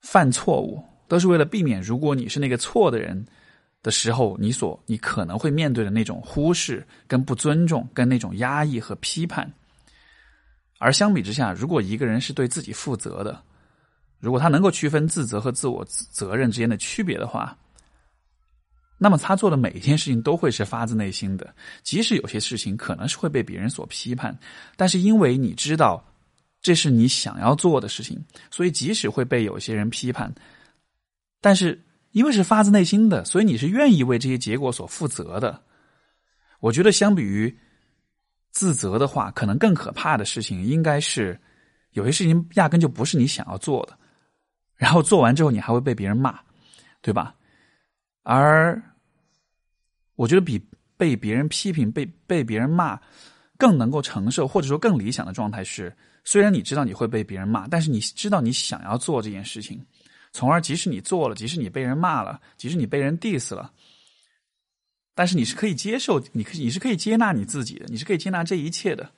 [0.00, 3.26] 犯错误，都是为了避免如果你是那个错的人
[3.82, 9.52] 的时候，你所你可能会面对的那种忽视、跟不尊重、跟那种压抑和批判。
[10.78, 13.42] 而相比之下，如果一个人是对自己负责的，
[14.20, 17.56] 如果他能够区分自责和自我责任之间的区别的话，
[18.98, 21.54] 那么他做的每一件事情都会是发自内心的。
[21.82, 24.36] 即使有些事情可能是会被别人所批判，
[24.76, 26.04] 但是因为你知道
[26.62, 30.34] 这是你想要做的事情，所以即使会被有些人批判，
[31.40, 35.62] 但是因为是发自内心的，所以你是愿意为这些结果所负责的。
[36.60, 37.56] 我觉得相比于。
[38.56, 41.36] 自责的话，可能更可怕的事情应该是，
[41.90, 43.98] 有些事情压根就不是你想要做的，
[44.76, 46.38] 然后做完之后你还会被别人骂，
[47.02, 47.34] 对吧？
[48.24, 48.82] 而
[50.16, 50.60] 我觉得比
[50.96, 53.00] 被别人批评、被被别人骂
[53.56, 59.84] 更能够承受，或者说更理想的状态是：虽然你知道你会被别人骂，但是你知道你想要做这件事情，
[60.32, 63.72] 从而即使你做了，即使你被人骂了，即使你被人 diss 了，
[65.14, 69.10] 但是你是可以接受，你可你是可以接纳你自己的，你是可以接纳这一切的。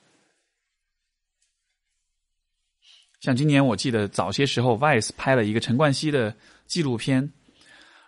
[3.19, 6.35] 像今年我记得早些时候，Vice 拍了一个陈冠希的
[6.67, 7.31] 纪录片，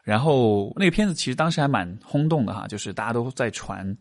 [0.10, 3.96] 然后那个片子其实当时还蛮轰动的哈，就是大家都在传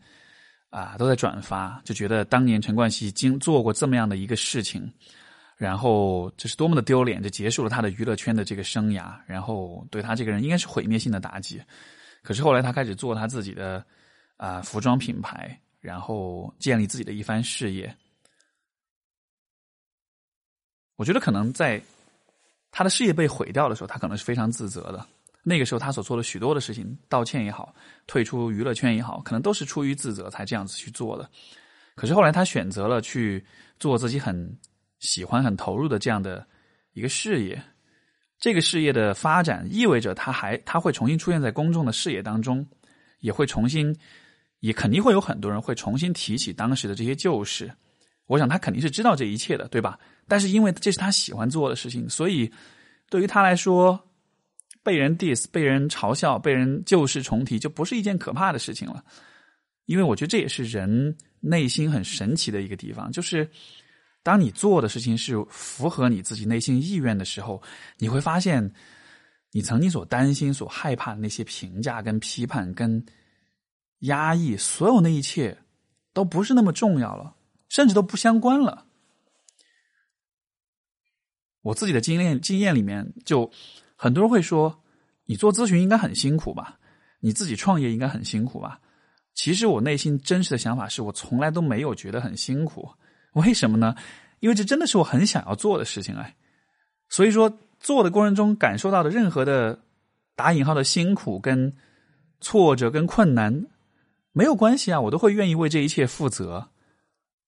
[0.71, 4.91] 啊，都在转发，就觉得当年陈冠希经做过这么样的一个事情，
[5.55, 11.61] 然后这是多么的丢脸，就结束了他的娱乐圈的这个生涯，然后对他这个人应该是毁灭性的打击。
[12.23, 13.85] 可是后来他开始做他自己的
[14.35, 17.95] 啊服装品牌，然后建立自己的一番事业。
[20.95, 21.79] 我觉得可能在
[22.71, 25.05] 他的事业被毁掉的时候，他可能是非常自责的。
[25.49, 27.73] 那个时候他所做的许多的事情，道歉也好，
[28.05, 31.27] 退出娱乐圈也好，可能都是出于自责才这样子去做的。
[31.95, 33.43] 可是后来他选择了去
[33.79, 34.55] 做自己很
[34.99, 36.47] 喜欢、很投入的这样的
[36.93, 37.59] 一个事业。
[38.37, 42.65] 这个事业的发展意味着他还他会重新出现在公众的视野当中，
[43.19, 43.93] 也会重新，
[44.59, 47.69] 也肯定会有很多人会重新提起当时的这些旧事。
[48.27, 49.99] 我想他肯定是知道这一切的，对吧？
[50.27, 52.49] 但是因为这是他喜欢做的事情，所以
[53.09, 53.99] 对于他来说，
[54.83, 59.03] 被人 diss、被人嘲笑、被人旧事重提，就不是一件可怕的事情了。
[59.85, 63.49] 因为我觉得这也是人内心很神奇的一个地方，就是
[64.23, 67.61] 当你做的事情是符合你自己内心意愿的时候，
[67.97, 68.71] 你会发现，
[69.51, 73.03] 你曾经所担心、所害怕的那些评价、跟批判、跟
[73.99, 75.57] 压抑，所有那一切
[76.13, 77.35] 都不是那么重要了。
[77.71, 78.83] 甚至都不相关了。
[81.61, 83.51] 我自己的经验经验里面，就
[84.01, 84.81] 很多人会说
[85.27, 86.79] ：“你做咨询应该很辛苦吧？
[87.19, 88.79] 你自己创业应该很辛苦吧？”
[89.35, 92.89] 其实我内心真实的想法是我从来都没有觉得很辛苦。
[93.33, 93.93] 为什么呢？
[94.39, 96.33] 因为这真的是我很想要做的事情哎。
[97.09, 99.77] 所以说，做的过程中感受到的任何的
[100.33, 101.73] 打引号的辛苦、跟
[102.39, 103.65] 挫折、跟困难，
[104.31, 106.69] 没有关系啊，我都会愿意为这一切负责。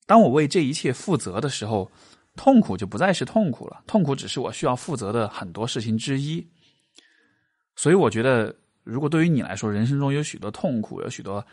[0.06, 1.90] 当我为这一切负责的时候，
[2.36, 3.84] 痛苦就不再是痛苦了。
[3.88, 6.46] 痛苦只是我需要负责的很多事情之一。
[7.76, 11.46] 所以，我觉得，如果对于你来说，人生中有许多痛苦，有许多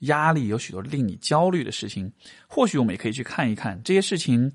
[0.00, 2.12] 压力，有许多令你焦虑的事情，
[2.46, 4.50] 或许我们也可以去看一看，这些事情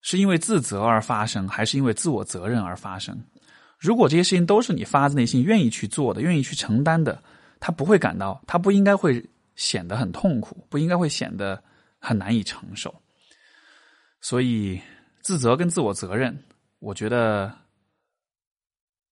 [0.00, 3.18] 是因为自责而发生，还是因为自我责任而发生。
[3.78, 7.22] 如果这些事情都是你发自内心愿意去做的，愿意去承担的，
[7.60, 9.24] 他不会感到，他不应该会
[9.54, 11.62] 显得很痛苦，不应该会显得。
[12.00, 12.94] 很难以承受，
[14.20, 14.80] 所以
[15.20, 16.36] 自责跟自我责任，
[16.78, 17.52] 我觉得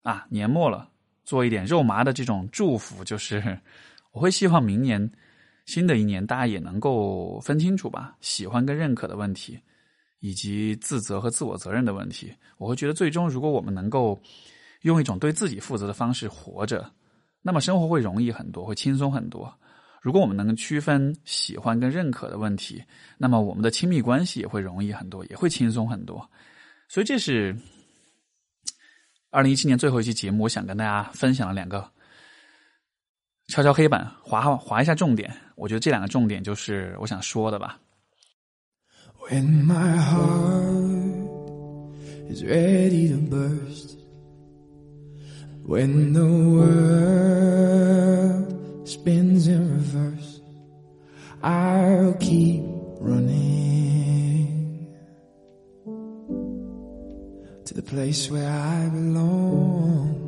[0.03, 0.91] 啊，年末了，
[1.25, 3.59] 做一点肉麻的这种祝福，就是
[4.13, 5.11] 我会希望明年
[5.67, 9.59] 新的一年，大家也能够分清楚吧，喜欢跟认可的问题，
[10.21, 12.33] 以及自责和自我责任的问题。
[12.59, 14.21] 我会觉得，最终如果我们能够
[14.83, 16.91] 用一种对自己负责的方式活着，
[17.43, 19.53] 那么生活会容易很多，会轻松很多。
[20.07, 22.81] 如果我们能区分喜欢跟认可的问题，
[23.19, 26.31] 那么我们的亲密关系也会容易很多，也会轻松很多。
[26.87, 27.57] 所以这是
[29.31, 31.91] 二零一七年最后一期节目，我想跟大家分享了两个
[33.49, 35.37] 敲敲黑板，划划一下重点。
[35.57, 37.77] 我觉得这两个重点就是我想说的吧。
[39.29, 41.27] When my heart
[42.31, 43.97] is ready to burst,
[45.67, 47.57] when the world
[48.89, 50.41] spins in reverse.
[51.43, 52.63] I'll keep
[53.01, 54.47] running
[57.65, 60.26] to the place where I belong.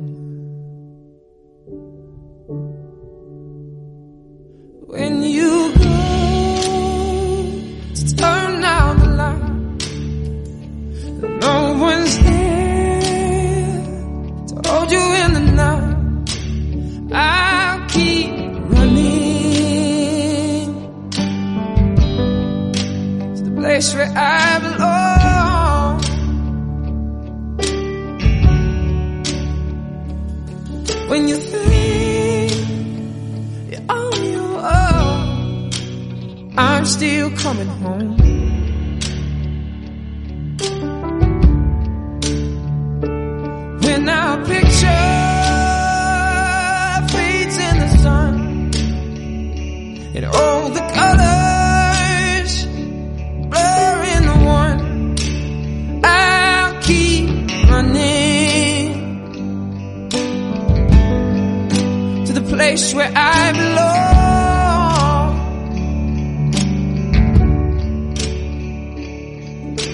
[23.79, 26.01] Place where I belong.
[31.07, 32.51] When you think
[33.71, 35.69] you're on your own,
[36.57, 38.17] I'm still coming home.
[43.83, 44.45] When our
[62.49, 63.99] place where I belong.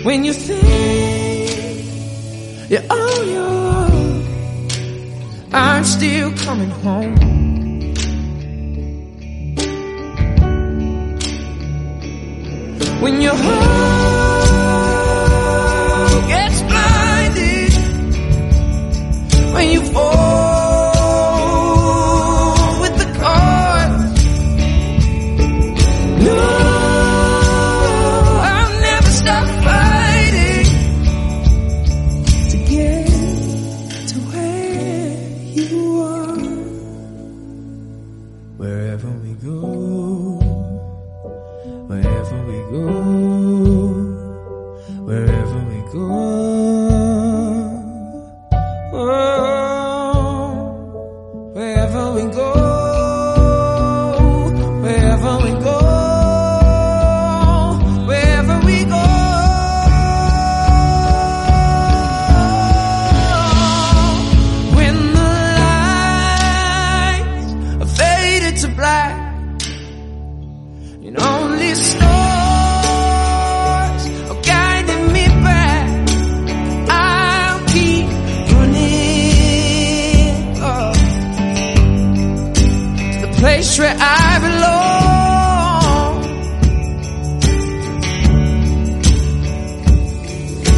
[0.03, 0.69] When you think
[2.69, 3.47] you're on your
[3.91, 4.23] own,
[5.53, 7.15] I'm still coming home.
[13.01, 13.84] When you're home.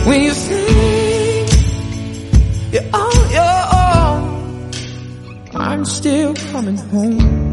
[0.08, 1.52] When you think
[2.72, 4.72] you're on your own,
[5.54, 7.47] I'm still coming home.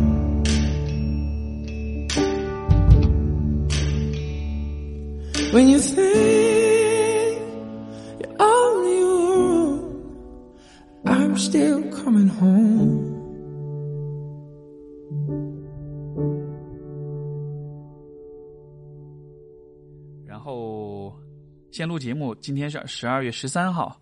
[21.86, 24.00] 录节目，今天是十二月十三号，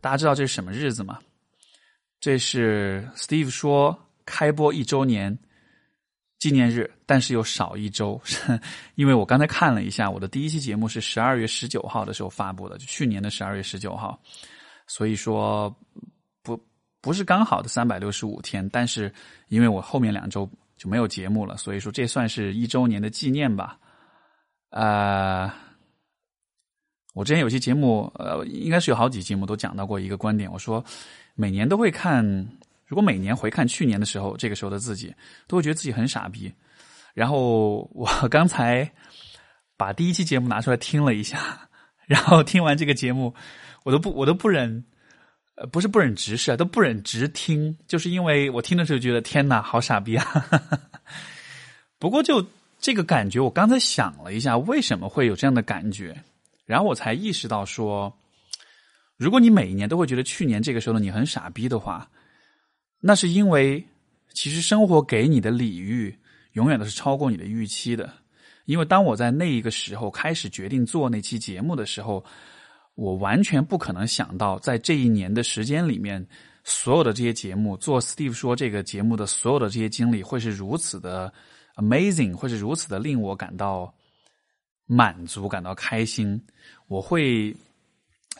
[0.00, 1.18] 大家知道这是什么日子吗？
[2.20, 5.36] 这是 Steve 说开播一周年
[6.38, 8.20] 纪念日，但是又少一周，
[8.96, 14.20] 因为我刚才看了一下，我的第一期节目是十二月十九号的时候发布的，就去年的十二月十九号，
[14.86, 15.74] 所以说
[16.42, 16.58] 不
[17.00, 19.12] 不是刚好的三百六十五天，但是
[19.48, 23.78] 因为我后面两周就没有节目了，所以说这算是一周年的纪念吧。
[24.70, 25.50] 呃，
[27.16, 30.84] 我之前有期节目，呃，应该是有好几节目都讲到过一个观点，我说
[31.34, 32.22] 每年都会看，
[32.84, 35.14] 如果每年回看去年的时候，这个时候的自己，
[35.46, 36.52] 都会觉得自己很傻逼。
[37.14, 38.92] 然后我 刚才
[39.78, 41.66] 把第一期节目拿出来听了一下，
[42.06, 43.34] 然后听完这个节目，
[43.84, 44.84] 我都不我都不忍，
[45.54, 50.50] 呃，不是不忍直视，都不忍直听，就是因为我听的时候觉得天哪，好傻逼啊！
[51.98, 52.46] 不过就
[52.78, 56.14] 这个感觉，我刚才想了一下，为什么会有这样的感觉，
[56.66, 58.12] 然后我才意识到说，
[59.16, 62.10] 如果你每一年都会觉得去年这个时候的你很傻逼的话，
[63.00, 63.82] 那是因为
[64.34, 66.14] 其实生活给你的礼遇
[66.52, 68.12] 永远都是超过你的预期的。
[68.64, 72.24] 因为当我在那一个时候开始决定做那期节目的时候，
[72.96, 76.26] 我完全不可能想到，在这一年的时间里面，
[76.64, 81.32] 所有的这些节目做 Steve 说这个节目的所有的这些经历会是如此的
[81.76, 83.94] amazing，会是如此的令我感到
[84.86, 86.40] 满足、感到开心。
[86.88, 87.54] 我会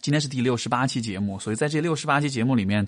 [0.00, 2.86] 今天是第六十八期节目，所以在这六十八期节目里面，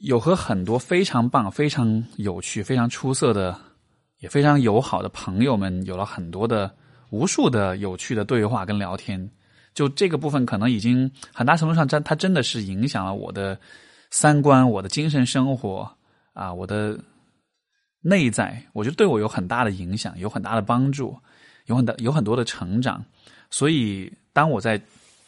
[0.00, 3.58] 有和很多非常棒、非常有趣、非常出色的，
[4.18, 6.72] 也非常友好的朋友们，有了很多的
[7.10, 9.30] 无数的有趣的对话跟聊天。
[9.74, 13.58] 就这个部分，可能已经很大程度上，真它真的是影响了我的
[14.10, 15.90] 三观、我的精神生活
[16.34, 16.98] 啊，我的
[18.02, 21.16] 内在，我觉得对我有很大的影响，有很大的帮助，
[21.66, 23.04] 有很大有很多的成长。
[23.50, 24.80] 所以，当我在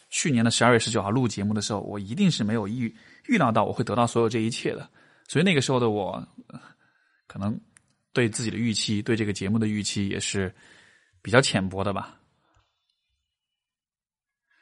[0.09, 2.93] 去年的十二月十九号录节目的时候，我一定是没有预
[3.27, 4.89] 预料到我会得到所有这一切的。
[5.27, 6.27] 所以那个时候的我，
[7.27, 7.59] 可能
[8.13, 10.53] 对自己的预期，对这个节目的预期也是
[11.21, 12.17] 比较浅薄的吧。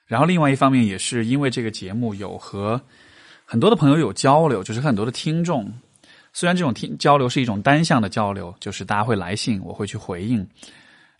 [0.05, 2.81] 然后另外一方面也是因为这个节目有和
[3.45, 5.71] 很多的朋友有交流，就是很多的听众。
[6.33, 10.47] 虽然这种听交流是一种单向的交流，就是大家会来信，我会去回应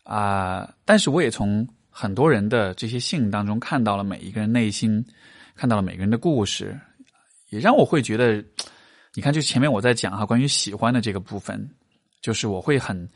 [0.04, 5.04] 啊、但是我也从很多人的这些信当中看到了每一个人内心，
[5.56, 6.80] 看到了每个人的故事，
[7.50, 8.44] 也让我会觉得，
[9.14, 11.70] 你看，就前面我在讲哈，关于喜欢的这个部分，
[12.22, 13.10] 就是我会很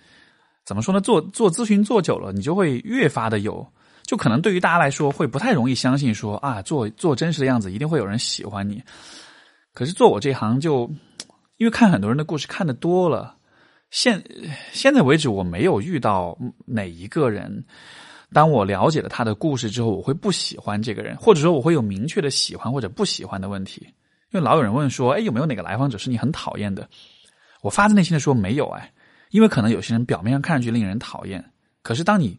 [0.65, 1.01] 怎么说呢？
[1.01, 3.67] 做做咨询做久了，你就会越发的有。
[4.03, 8.81] 就可能对于大家来说，会不太容易相信说啊，做做真实的样子，一定会有人喜欢你。
[9.73, 10.89] 可是做我这行就，
[11.57, 13.36] 因为看很多人的故事看的多了，
[13.89, 14.23] 现
[14.73, 17.65] 现在为止，我没有遇到哪一个人
[18.33, 23.81] 当我了解了他的故事之后，我会不喜欢这个人，或者说我会有明确的喜欢或者不喜欢的问题。
[24.31, 26.89] 因为老有人问说：“哎，有没有哪个来访者是你很讨厌的？”
[27.63, 28.91] 我发自内心的说没有哎，
[29.31, 31.43] 因为可能有些人表面上看上去令人讨厌，
[31.81, 32.37] 可是当你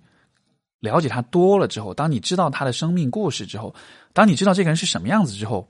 [0.80, 3.74] 了解他多了之后，当你知道他的生命故事之后，
[4.12, 5.66] 当你知道这个人是什么样子之后，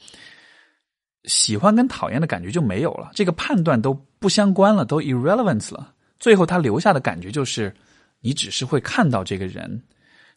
[1.29, 5.95] 喜欢跟讨厌的感觉就没有了，这个判断都不相关了，都 irrelevant 了。
[6.19, 7.73] 最后他留下的感觉就是，
[8.21, 9.81] 你只是会看到这个人。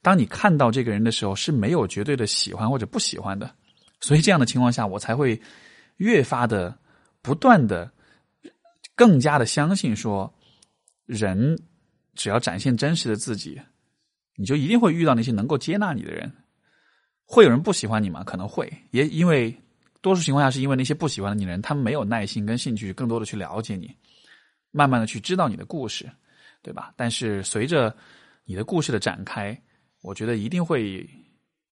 [0.04, 3.50] 当你看到这个人的时候，是没有绝对的喜欢或者不喜欢的。
[4.00, 5.42] 所以这样的情况下，我才会
[5.98, 6.78] 越发的
[7.24, 7.92] 不断的。
[8.94, 10.32] 更加的相信说，
[11.08, 11.58] 人
[12.14, 13.60] 只要展现真实的自己，
[14.36, 16.32] 你就一定会遇到那些能够接纳你的人。
[17.26, 18.24] 会有人不喜欢你吗？
[18.24, 19.58] 可能会，也因为
[20.02, 23.96] 多数情况下是因为那些不喜欢你的人，他们没有耐心跟兴趣，更多的去了解你，
[24.72, 26.10] 慢慢的去知道你的故事，
[26.62, 26.94] 对吧？
[26.98, 27.96] 但是随着
[28.44, 29.60] 你的故事的展开，
[30.02, 31.08] 我觉得一定会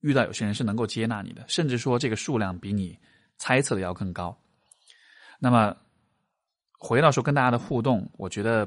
[0.01, 2.97] 遇到有些人是能够接纳你的，甚至说这个数量比你
[3.37, 4.37] 猜测的要更高。
[5.39, 5.75] 那么。
[6.81, 8.65] 回到说跟大家的互动，我觉得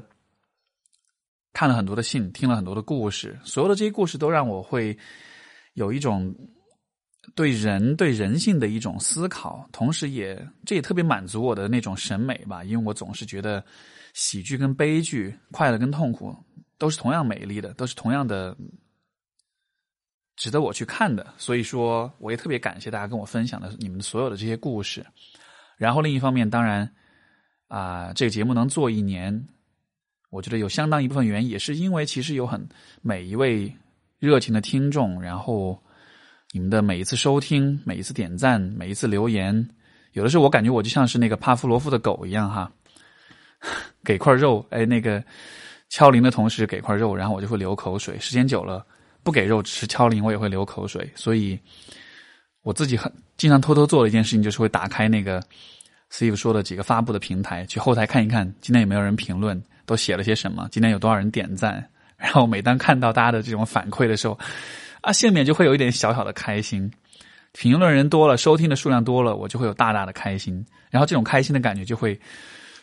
[1.51, 4.95] 看了很多的信，听了很多的故事，所有的这些故事都让我会
[5.73, 6.31] 有一种
[7.35, 13.63] 对人对人性的一种思考，同时也这也特别满足我的那种审美吧，因为我总是觉得
[14.13, 16.35] 喜剧跟悲剧、快乐跟痛苦
[16.77, 18.55] 都是同样美丽的，都是同样的
[20.35, 21.33] 值得我去看的。
[21.37, 25.05] 所以说，我也特别感谢大家跟我分享的你们所有的这些故事。
[25.77, 26.93] 然后另一方面，当然。
[27.69, 29.47] 啊，这个节目能做一年，
[30.29, 32.63] 我觉得有相当一部分原因，也是因为其实有很
[33.01, 33.73] 每一位
[34.19, 35.81] 热情的听众，然后
[36.53, 39.67] 你们的每一次收听、每一次点赞、每一次留言，
[40.11, 42.71] 有的时候我感觉我就像是那个帕夫罗夫的狗一样哈，
[44.05, 45.23] 给块肉，哎，那个
[45.89, 48.19] 敲铃的同时给块肉，然后我就会流口水。
[48.19, 48.85] 时间久了，
[49.23, 51.11] 不给肉，只是敲铃，我也会流口水。
[51.15, 51.59] 所以
[52.61, 55.43] 我自己很经常偷偷做的一件事情，就是会打开那个。
[56.11, 60.67] Steve 说的几个发布的平台，去后台看一看，今天有没有人评论，都写了些什么？
[60.71, 61.83] 今天有多少人点赞？
[62.15, 64.37] 然后每当看到大家的这种反馈的时候，
[65.03, 66.91] 啊，心里面就会有一点小小的开心。
[67.51, 70.65] 评论人多了，收听的数量多了，我就会有大大的开心。
[70.89, 72.19] 然后这种开心的感觉就会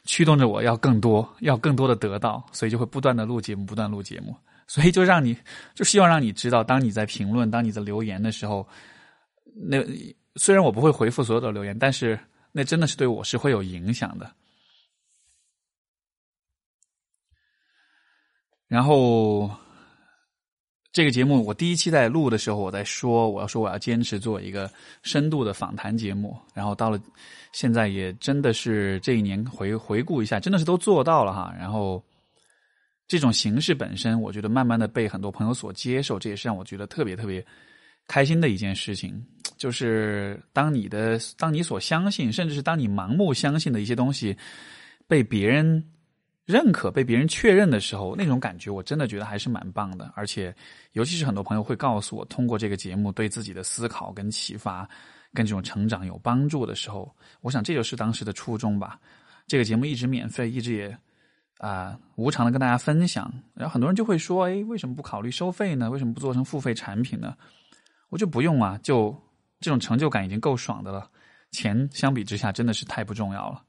[0.04, 4.36] 驱动着我要更多，要更多的得到，所以就会不断的录节目，不断录节目。
[4.66, 5.36] 所以就让你，
[5.74, 8.66] 就希望让你知道，当你在评论，当你在留言的时候，
[9.54, 9.78] 那
[10.36, 12.18] 虽然我不会回复所有的留言，但是。
[12.52, 14.28] 那真的是对我是会有影响的。
[18.66, 19.48] 然后，
[20.92, 24.70] 这个节目我第一期在录的时候，我在说我要说我要坚持做一个
[25.02, 26.36] 深度的访谈节目。
[26.52, 27.00] 然后到了
[27.52, 31.54] 现在，也真的是这一年回回顾一下，真的是都做到了哈。
[31.58, 32.02] 然后
[33.06, 37.44] 这种形式本身，我觉得慢慢的被很多朋友所接受，这也是让我觉得特别特别。
[38.08, 39.24] 开心的一件事情，
[39.56, 44.36] 就是当你的当你所相信，甚至是当你盲目相信的一些东西
[45.06, 45.80] 被别人
[46.50, 50.12] 认可、被别人确认的时候，那种感觉我真的觉得还是蛮棒的。
[50.14, 50.54] 而且，
[50.92, 54.88] 尤其是很多朋友会告诉我，通过这个节目对自己的思考跟启发、
[55.32, 58.98] 跟这种成长有帮助的时候，我想这就是当时的初衷吧。
[59.46, 60.96] 这个节目一直免费，一直也
[61.58, 63.32] 啊无偿的跟大家分享。
[63.54, 65.90] 然后很多人就会说：“哎，为什么不考虑收费呢？
[65.90, 67.36] 为什么不做成付费产品呢？”
[68.10, 69.16] 我就不用啊，就
[69.60, 71.08] 这种成就感已经够爽的了，
[71.52, 73.62] 钱相比之下真的是太不重要了。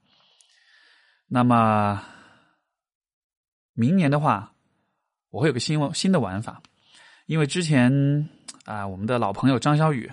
[1.28, 2.02] 那么
[3.74, 4.52] 明年的话，
[5.30, 6.62] 我会有个新新的玩法，
[7.26, 7.90] 因为之前
[8.64, 10.10] 啊，我们的老朋友张小雨，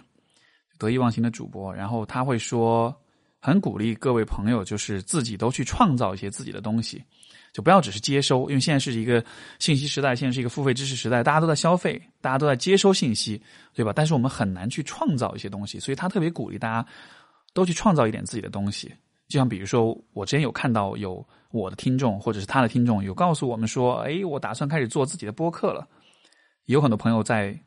[0.77, 2.95] 得意忘形的主播，然后他会说，
[3.39, 7.03] 很鼓励各位朋友，就是自己都去创造一些自己的东西。
[7.51, 9.25] 就不要只是接收，因为现在是一个
[9.57, 13.41] 信息时代，现在是一个付费知识时代，大家都在消费，大家都在接收信息，
[13.73, 13.91] 对吧？
[13.91, 16.87] 但是我们很难去创造一些东西，所以他特别鼓励大家
[17.51, 18.87] 都去创造一点自己的东西。
[19.27, 25.87] 就像比如说，我之前有看到有我的听众或者是他的听众有告诉我们说：“哎，我打算开始做自己的播客了。”
[26.65, 27.57] 有很多朋友在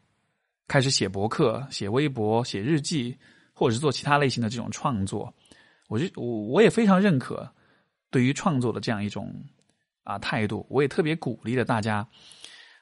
[0.68, 3.16] 开始写博客、写微博、写日记，
[3.52, 5.32] 或者是做其他类型的这种创作。
[5.88, 7.50] 我就我我也非常认可
[8.10, 9.32] 对于创作的这样一种。
[10.04, 12.04] 啊，态度我也特别鼓励着大家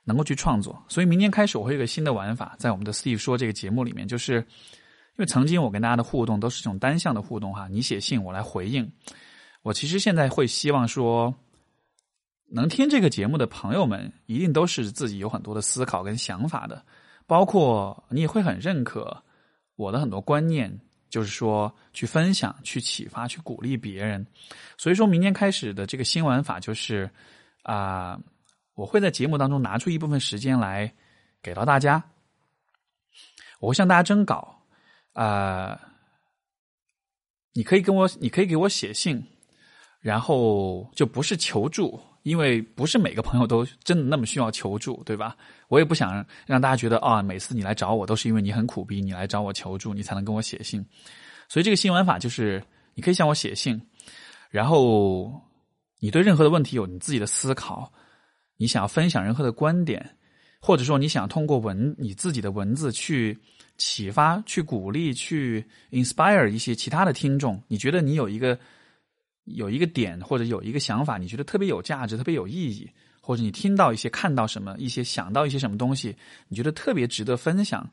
[0.05, 8.90] 能够去创作，所以明年开始我会有个新的玩法，在我们的 Steve 说这个节目里面，就是因为曾经我跟大家的互动都是这种单向的互动哈，你写信我来回应。
[9.62, 11.34] 我其实现在会希望说，
[12.46, 16.84] 能听这个节目的朋友们，一定都是自己有很多的思考跟想法的，
[17.26, 19.22] 包括你也会很认可
[19.76, 20.80] 我的很多观念。
[21.11, 24.24] 就是说，去分享、去启发、去鼓励别人。
[24.78, 27.11] 所以说明年开始的这个新玩法就是，
[27.64, 28.16] 啊，
[28.74, 30.94] 我会在节目当中拿出一部分时间来
[31.42, 32.00] 给到大家，
[33.58, 34.62] 我会向大家征稿
[35.14, 35.80] 啊、
[37.54, 39.20] 你可以跟我，你可以给我写信，
[40.01, 45.36] 然后就不是求助，因为不是每个朋友都真的那么需要求助，对吧？
[45.68, 50.84] 我也不想让大家觉得啊、每次你来找我都是因为你很苦逼，你来找我求助，你才能跟我写信。
[51.48, 52.62] 所以这个新玩法就是，
[52.94, 53.80] 你可以向我写信，
[54.51, 55.32] 然后
[55.98, 57.92] 你对任何的问题有你自己的思考，
[58.57, 60.16] 你想要分享任何的观点，
[60.61, 63.36] 或者说你想通过文你自己的文字去
[63.76, 68.59] 启发、去鼓励、去 inspire 一些其他的听众，你觉得你有一个
[69.55, 72.90] 有一个点或者有一个想法，你觉得特别有价值、特别有意义，
[73.20, 76.16] 或者你听到一些、看到什么、一些想到一些什么东西，
[76.48, 77.88] 你觉得特别值得分享，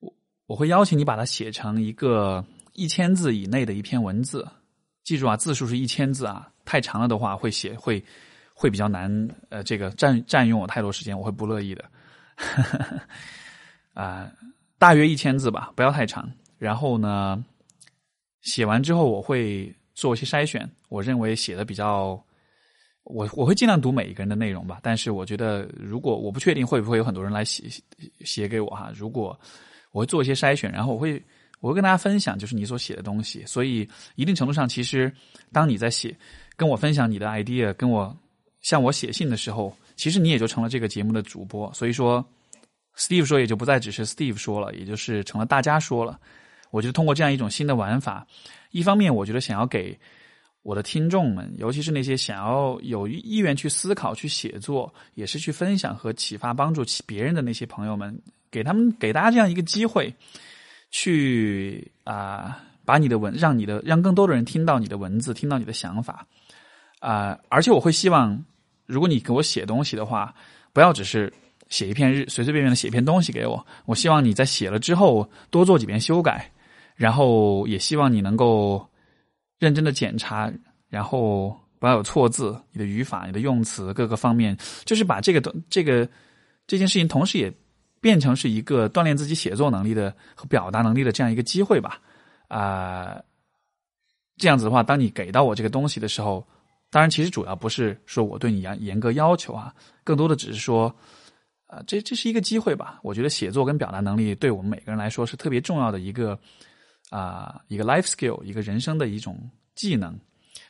[0.00, 0.12] 我
[0.46, 2.44] 我会邀请你把它写成一个
[2.74, 4.46] 一千字以内的一篇文字。
[5.02, 8.04] 记住啊，字数是一千字啊，太长了的话会写会
[8.54, 11.84] 会比较难，呃，这个占占用我太多时间，我会不乐意的。
[13.94, 14.30] 啊、
[14.78, 16.30] 大约一千字吧，不要太长。
[16.58, 17.42] 然后呢，
[18.42, 22.18] 写完之后我会做一些筛选，我认为写的比较，
[23.04, 24.80] 我我会尽量读每一个人的内容吧。
[24.82, 27.64] 但是我觉得，如果我不确定会不会有很多人来写
[28.24, 29.38] 写给我哈，如果
[29.92, 31.22] 我会做一些筛选，然后我会
[31.60, 33.44] 我会跟大家分享，就是你所写的东西。
[33.44, 35.12] 所以一定程度上，其实
[35.52, 36.16] 当你在写
[36.56, 38.16] 跟我分享你的 idea，跟我
[38.62, 41.70] 向我写信的时候，其实你也就成了这个节目的主播。
[41.74, 42.26] 所以说
[42.96, 46.18] ，Steve 说也就不再只是 Steve 说了，也就是成了大家说了。
[46.70, 48.26] 我觉得通过这样一种新的玩法，
[48.70, 49.98] 一方面我觉得想要给
[50.62, 60.14] 我的听众们，尤其是那些想要有意愿去思考、去写作，也是去分享和启发、帮助其别人的那些朋友们，给他们给大家这样一个机会，
[60.90, 66.26] 去啊、把你的文让你的让更多的人听到你的文字，听到你的想法。
[67.00, 68.44] 啊、而且我会希望，
[68.84, 70.34] 如果你给我写东西的话，
[70.74, 71.32] 不要只是
[71.70, 76.52] 写一篇日随随便便的写一篇东西给我，我希望你在写了之后多做几遍修改，
[77.00, 78.86] 然后也希望你能够
[79.58, 80.52] 认真的检查，
[80.90, 86.06] 然后不要有错字，你的语法、你的用词各个方面，就是把这个东这个
[86.66, 87.50] 这件事情，同时也
[88.02, 91.98] 变成是一个锻炼自己写作能力的和表达能力的这样一个机会吧。
[92.48, 93.18] 啊、
[94.36, 96.46] 这样子的话，当你给到我这个东西的时候，
[96.90, 99.74] 当然其实主要不是说我对你严严格要求啊，
[100.04, 100.94] 更多的只是说。
[101.66, 102.98] 啊，这这是一个机会吧？
[103.00, 106.36] 我觉得写作跟表达能力对我们每个人来说是特别重要的一个
[107.10, 109.38] 啊、一个 life skill，一个人生的一种
[109.74, 110.18] 技能，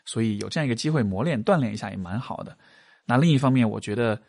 [0.04, 2.56] 所以有这样一个机会磨练锻炼一下也蛮好的。
[3.04, 4.20] 那另一方面，我觉得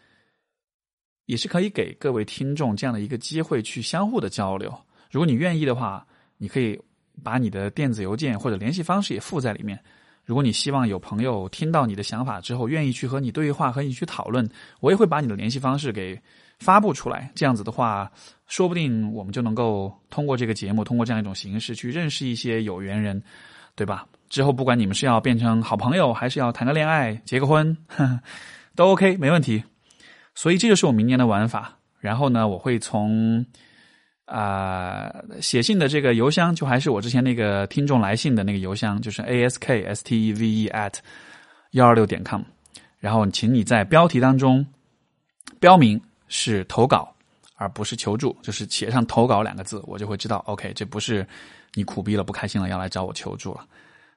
[1.26, 4.78] 也是可以给各位听众这样的一个机会去相互的交流。
[5.10, 6.06] 如果你愿意的话，
[6.38, 6.80] 你可以
[7.24, 9.80] 把你的电子邮件或者联系方式也附在里面。
[10.24, 14.48] 如果你希望有朋友听到你的想法之后，愿意去和你对话、和你去讨论，
[14.80, 16.22] 我也会把你的联系方式给
[16.62, 17.30] 发布出来。
[17.36, 18.10] 这样子的话，
[18.48, 23.22] 说不定我们就能够通过这个节目，通过这样一种形式去认识一些有缘人，
[23.76, 24.06] 对吧？
[24.30, 28.20] 之后不管你们是要变成好朋友，还是要谈个恋爱、结个婚，呵 呵
[28.76, 29.62] 都 OK，没问题。
[30.36, 31.78] 所以这就是我明年的玩法。
[32.00, 33.46] 然后呢，我会从
[34.26, 40.94] 啊、写信的这个邮箱，就还是我之前那个听众来信的那个邮箱，就是 a s k s t e v e at
[41.72, 42.42] 幺二六点 com。
[42.98, 44.66] 然后，请你在标题当中
[45.60, 46.00] 标明
[46.32, 47.14] 是投稿，
[47.58, 51.28] 而不是求助，就是写上“投稿”两个字，我就会知道，OK，这不是
[51.74, 53.68] 你苦逼了、不开心了要来找我求助了，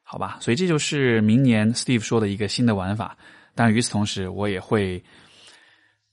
[0.05, 0.39] 好吧？
[0.41, 3.15] 所以这就是明年 Steve 说的一个新的玩法。
[3.55, 5.03] 但与此同时，我也会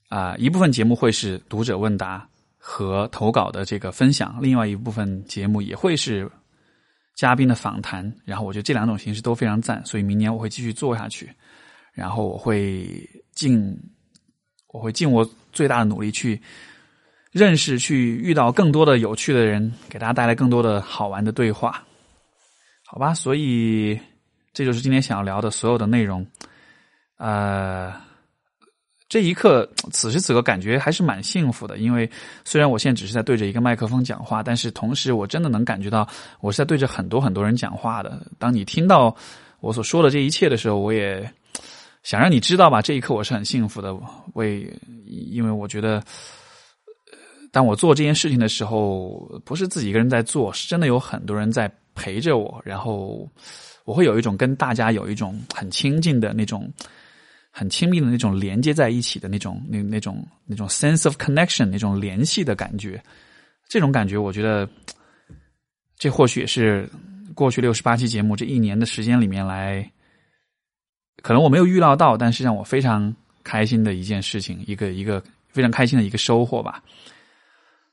[0.09, 2.27] 啊、一部分节目会是读者问答
[2.57, 6.29] 和投稿的这个分享，另外一部分节目也会是
[7.15, 8.13] 嘉宾的访谈。
[8.25, 11.31] 然后我觉得这两种形式都非常赞，所以明年我会继续做下去。
[11.93, 13.77] 然后我会尽
[14.67, 16.41] 我会尽我最大的努力去
[17.31, 21.83] 认识、去遇到更多的有趣的人，给大家带来更多的好玩的对话。
[22.85, 23.97] 好吧，所以
[24.53, 26.27] 这就是今天想要聊的所有的内容。
[27.17, 27.93] 呃，
[29.07, 32.09] 这一刻，此时此刻感觉还是蛮幸福的，因为
[32.43, 36.05] 虽然我现在只是在对着一个麦克风讲话，但是同时我真的能感觉到
[36.41, 38.25] 我是在对着很多很多人讲话的。
[38.37, 39.15] 当你听到
[39.59, 41.31] 我所说的这一切的时候，我也
[42.03, 43.95] 想让你知道吧，这一刻我是很幸福的，
[44.33, 44.71] 为
[45.05, 46.03] 因为我觉得。
[47.53, 53.29] 当我做这件事情的时候，不是自己一个人在做，是真的有很多人在陪着我，然后
[53.83, 56.71] 我会有一种跟大家有一种很亲近的那种、
[57.51, 63.03] 很亲密的那种连接在一起的那种、那那种、那种 sense of connection 那种联系的感觉。
[63.67, 64.65] 这种感觉，我觉得
[65.97, 66.89] 这或许也是
[67.35, 69.91] 过去六十八期节目这一年的时间里面来，
[71.21, 73.13] 可能我没有预料到，但是让我非常
[73.43, 76.83] 开心的一件事情，一个一个非常开心的一个收获吧。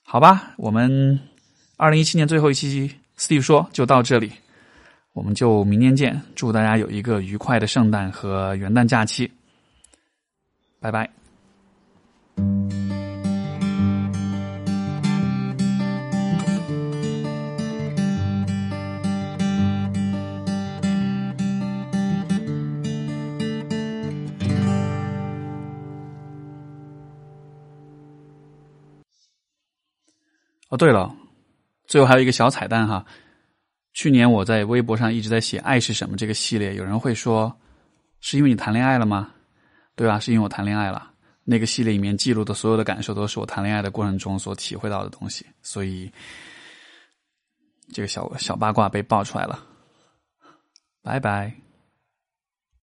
[0.03, 1.21] 好吧，我们
[1.77, 4.33] 二零一七年最后一期 Steve 说就到这里，
[5.13, 6.21] 我们就明年见。
[6.35, 9.31] 祝大家有一个愉快的圣诞和元旦假期，
[10.81, 11.11] 拜拜。
[30.69, 31.15] 哦，对了，
[31.87, 33.05] 最后还有一个小彩蛋哈。
[33.95, 37.55] 去年我在微博上一直在写“爱是什么”这个系列，有人会说，
[38.21, 39.31] 是因为你谈恋爱了吗？
[39.97, 40.21] 对吧？
[40.21, 41.11] 是因为我谈恋爱了。
[41.43, 45.47] 那个系列里面记录的所有的感受，都是我谈恋爱的过程中所体会到的东西。
[45.63, 46.13] 所以，
[47.93, 49.65] 这个小小八卦被爆出来了。
[51.03, 51.68] 拜拜。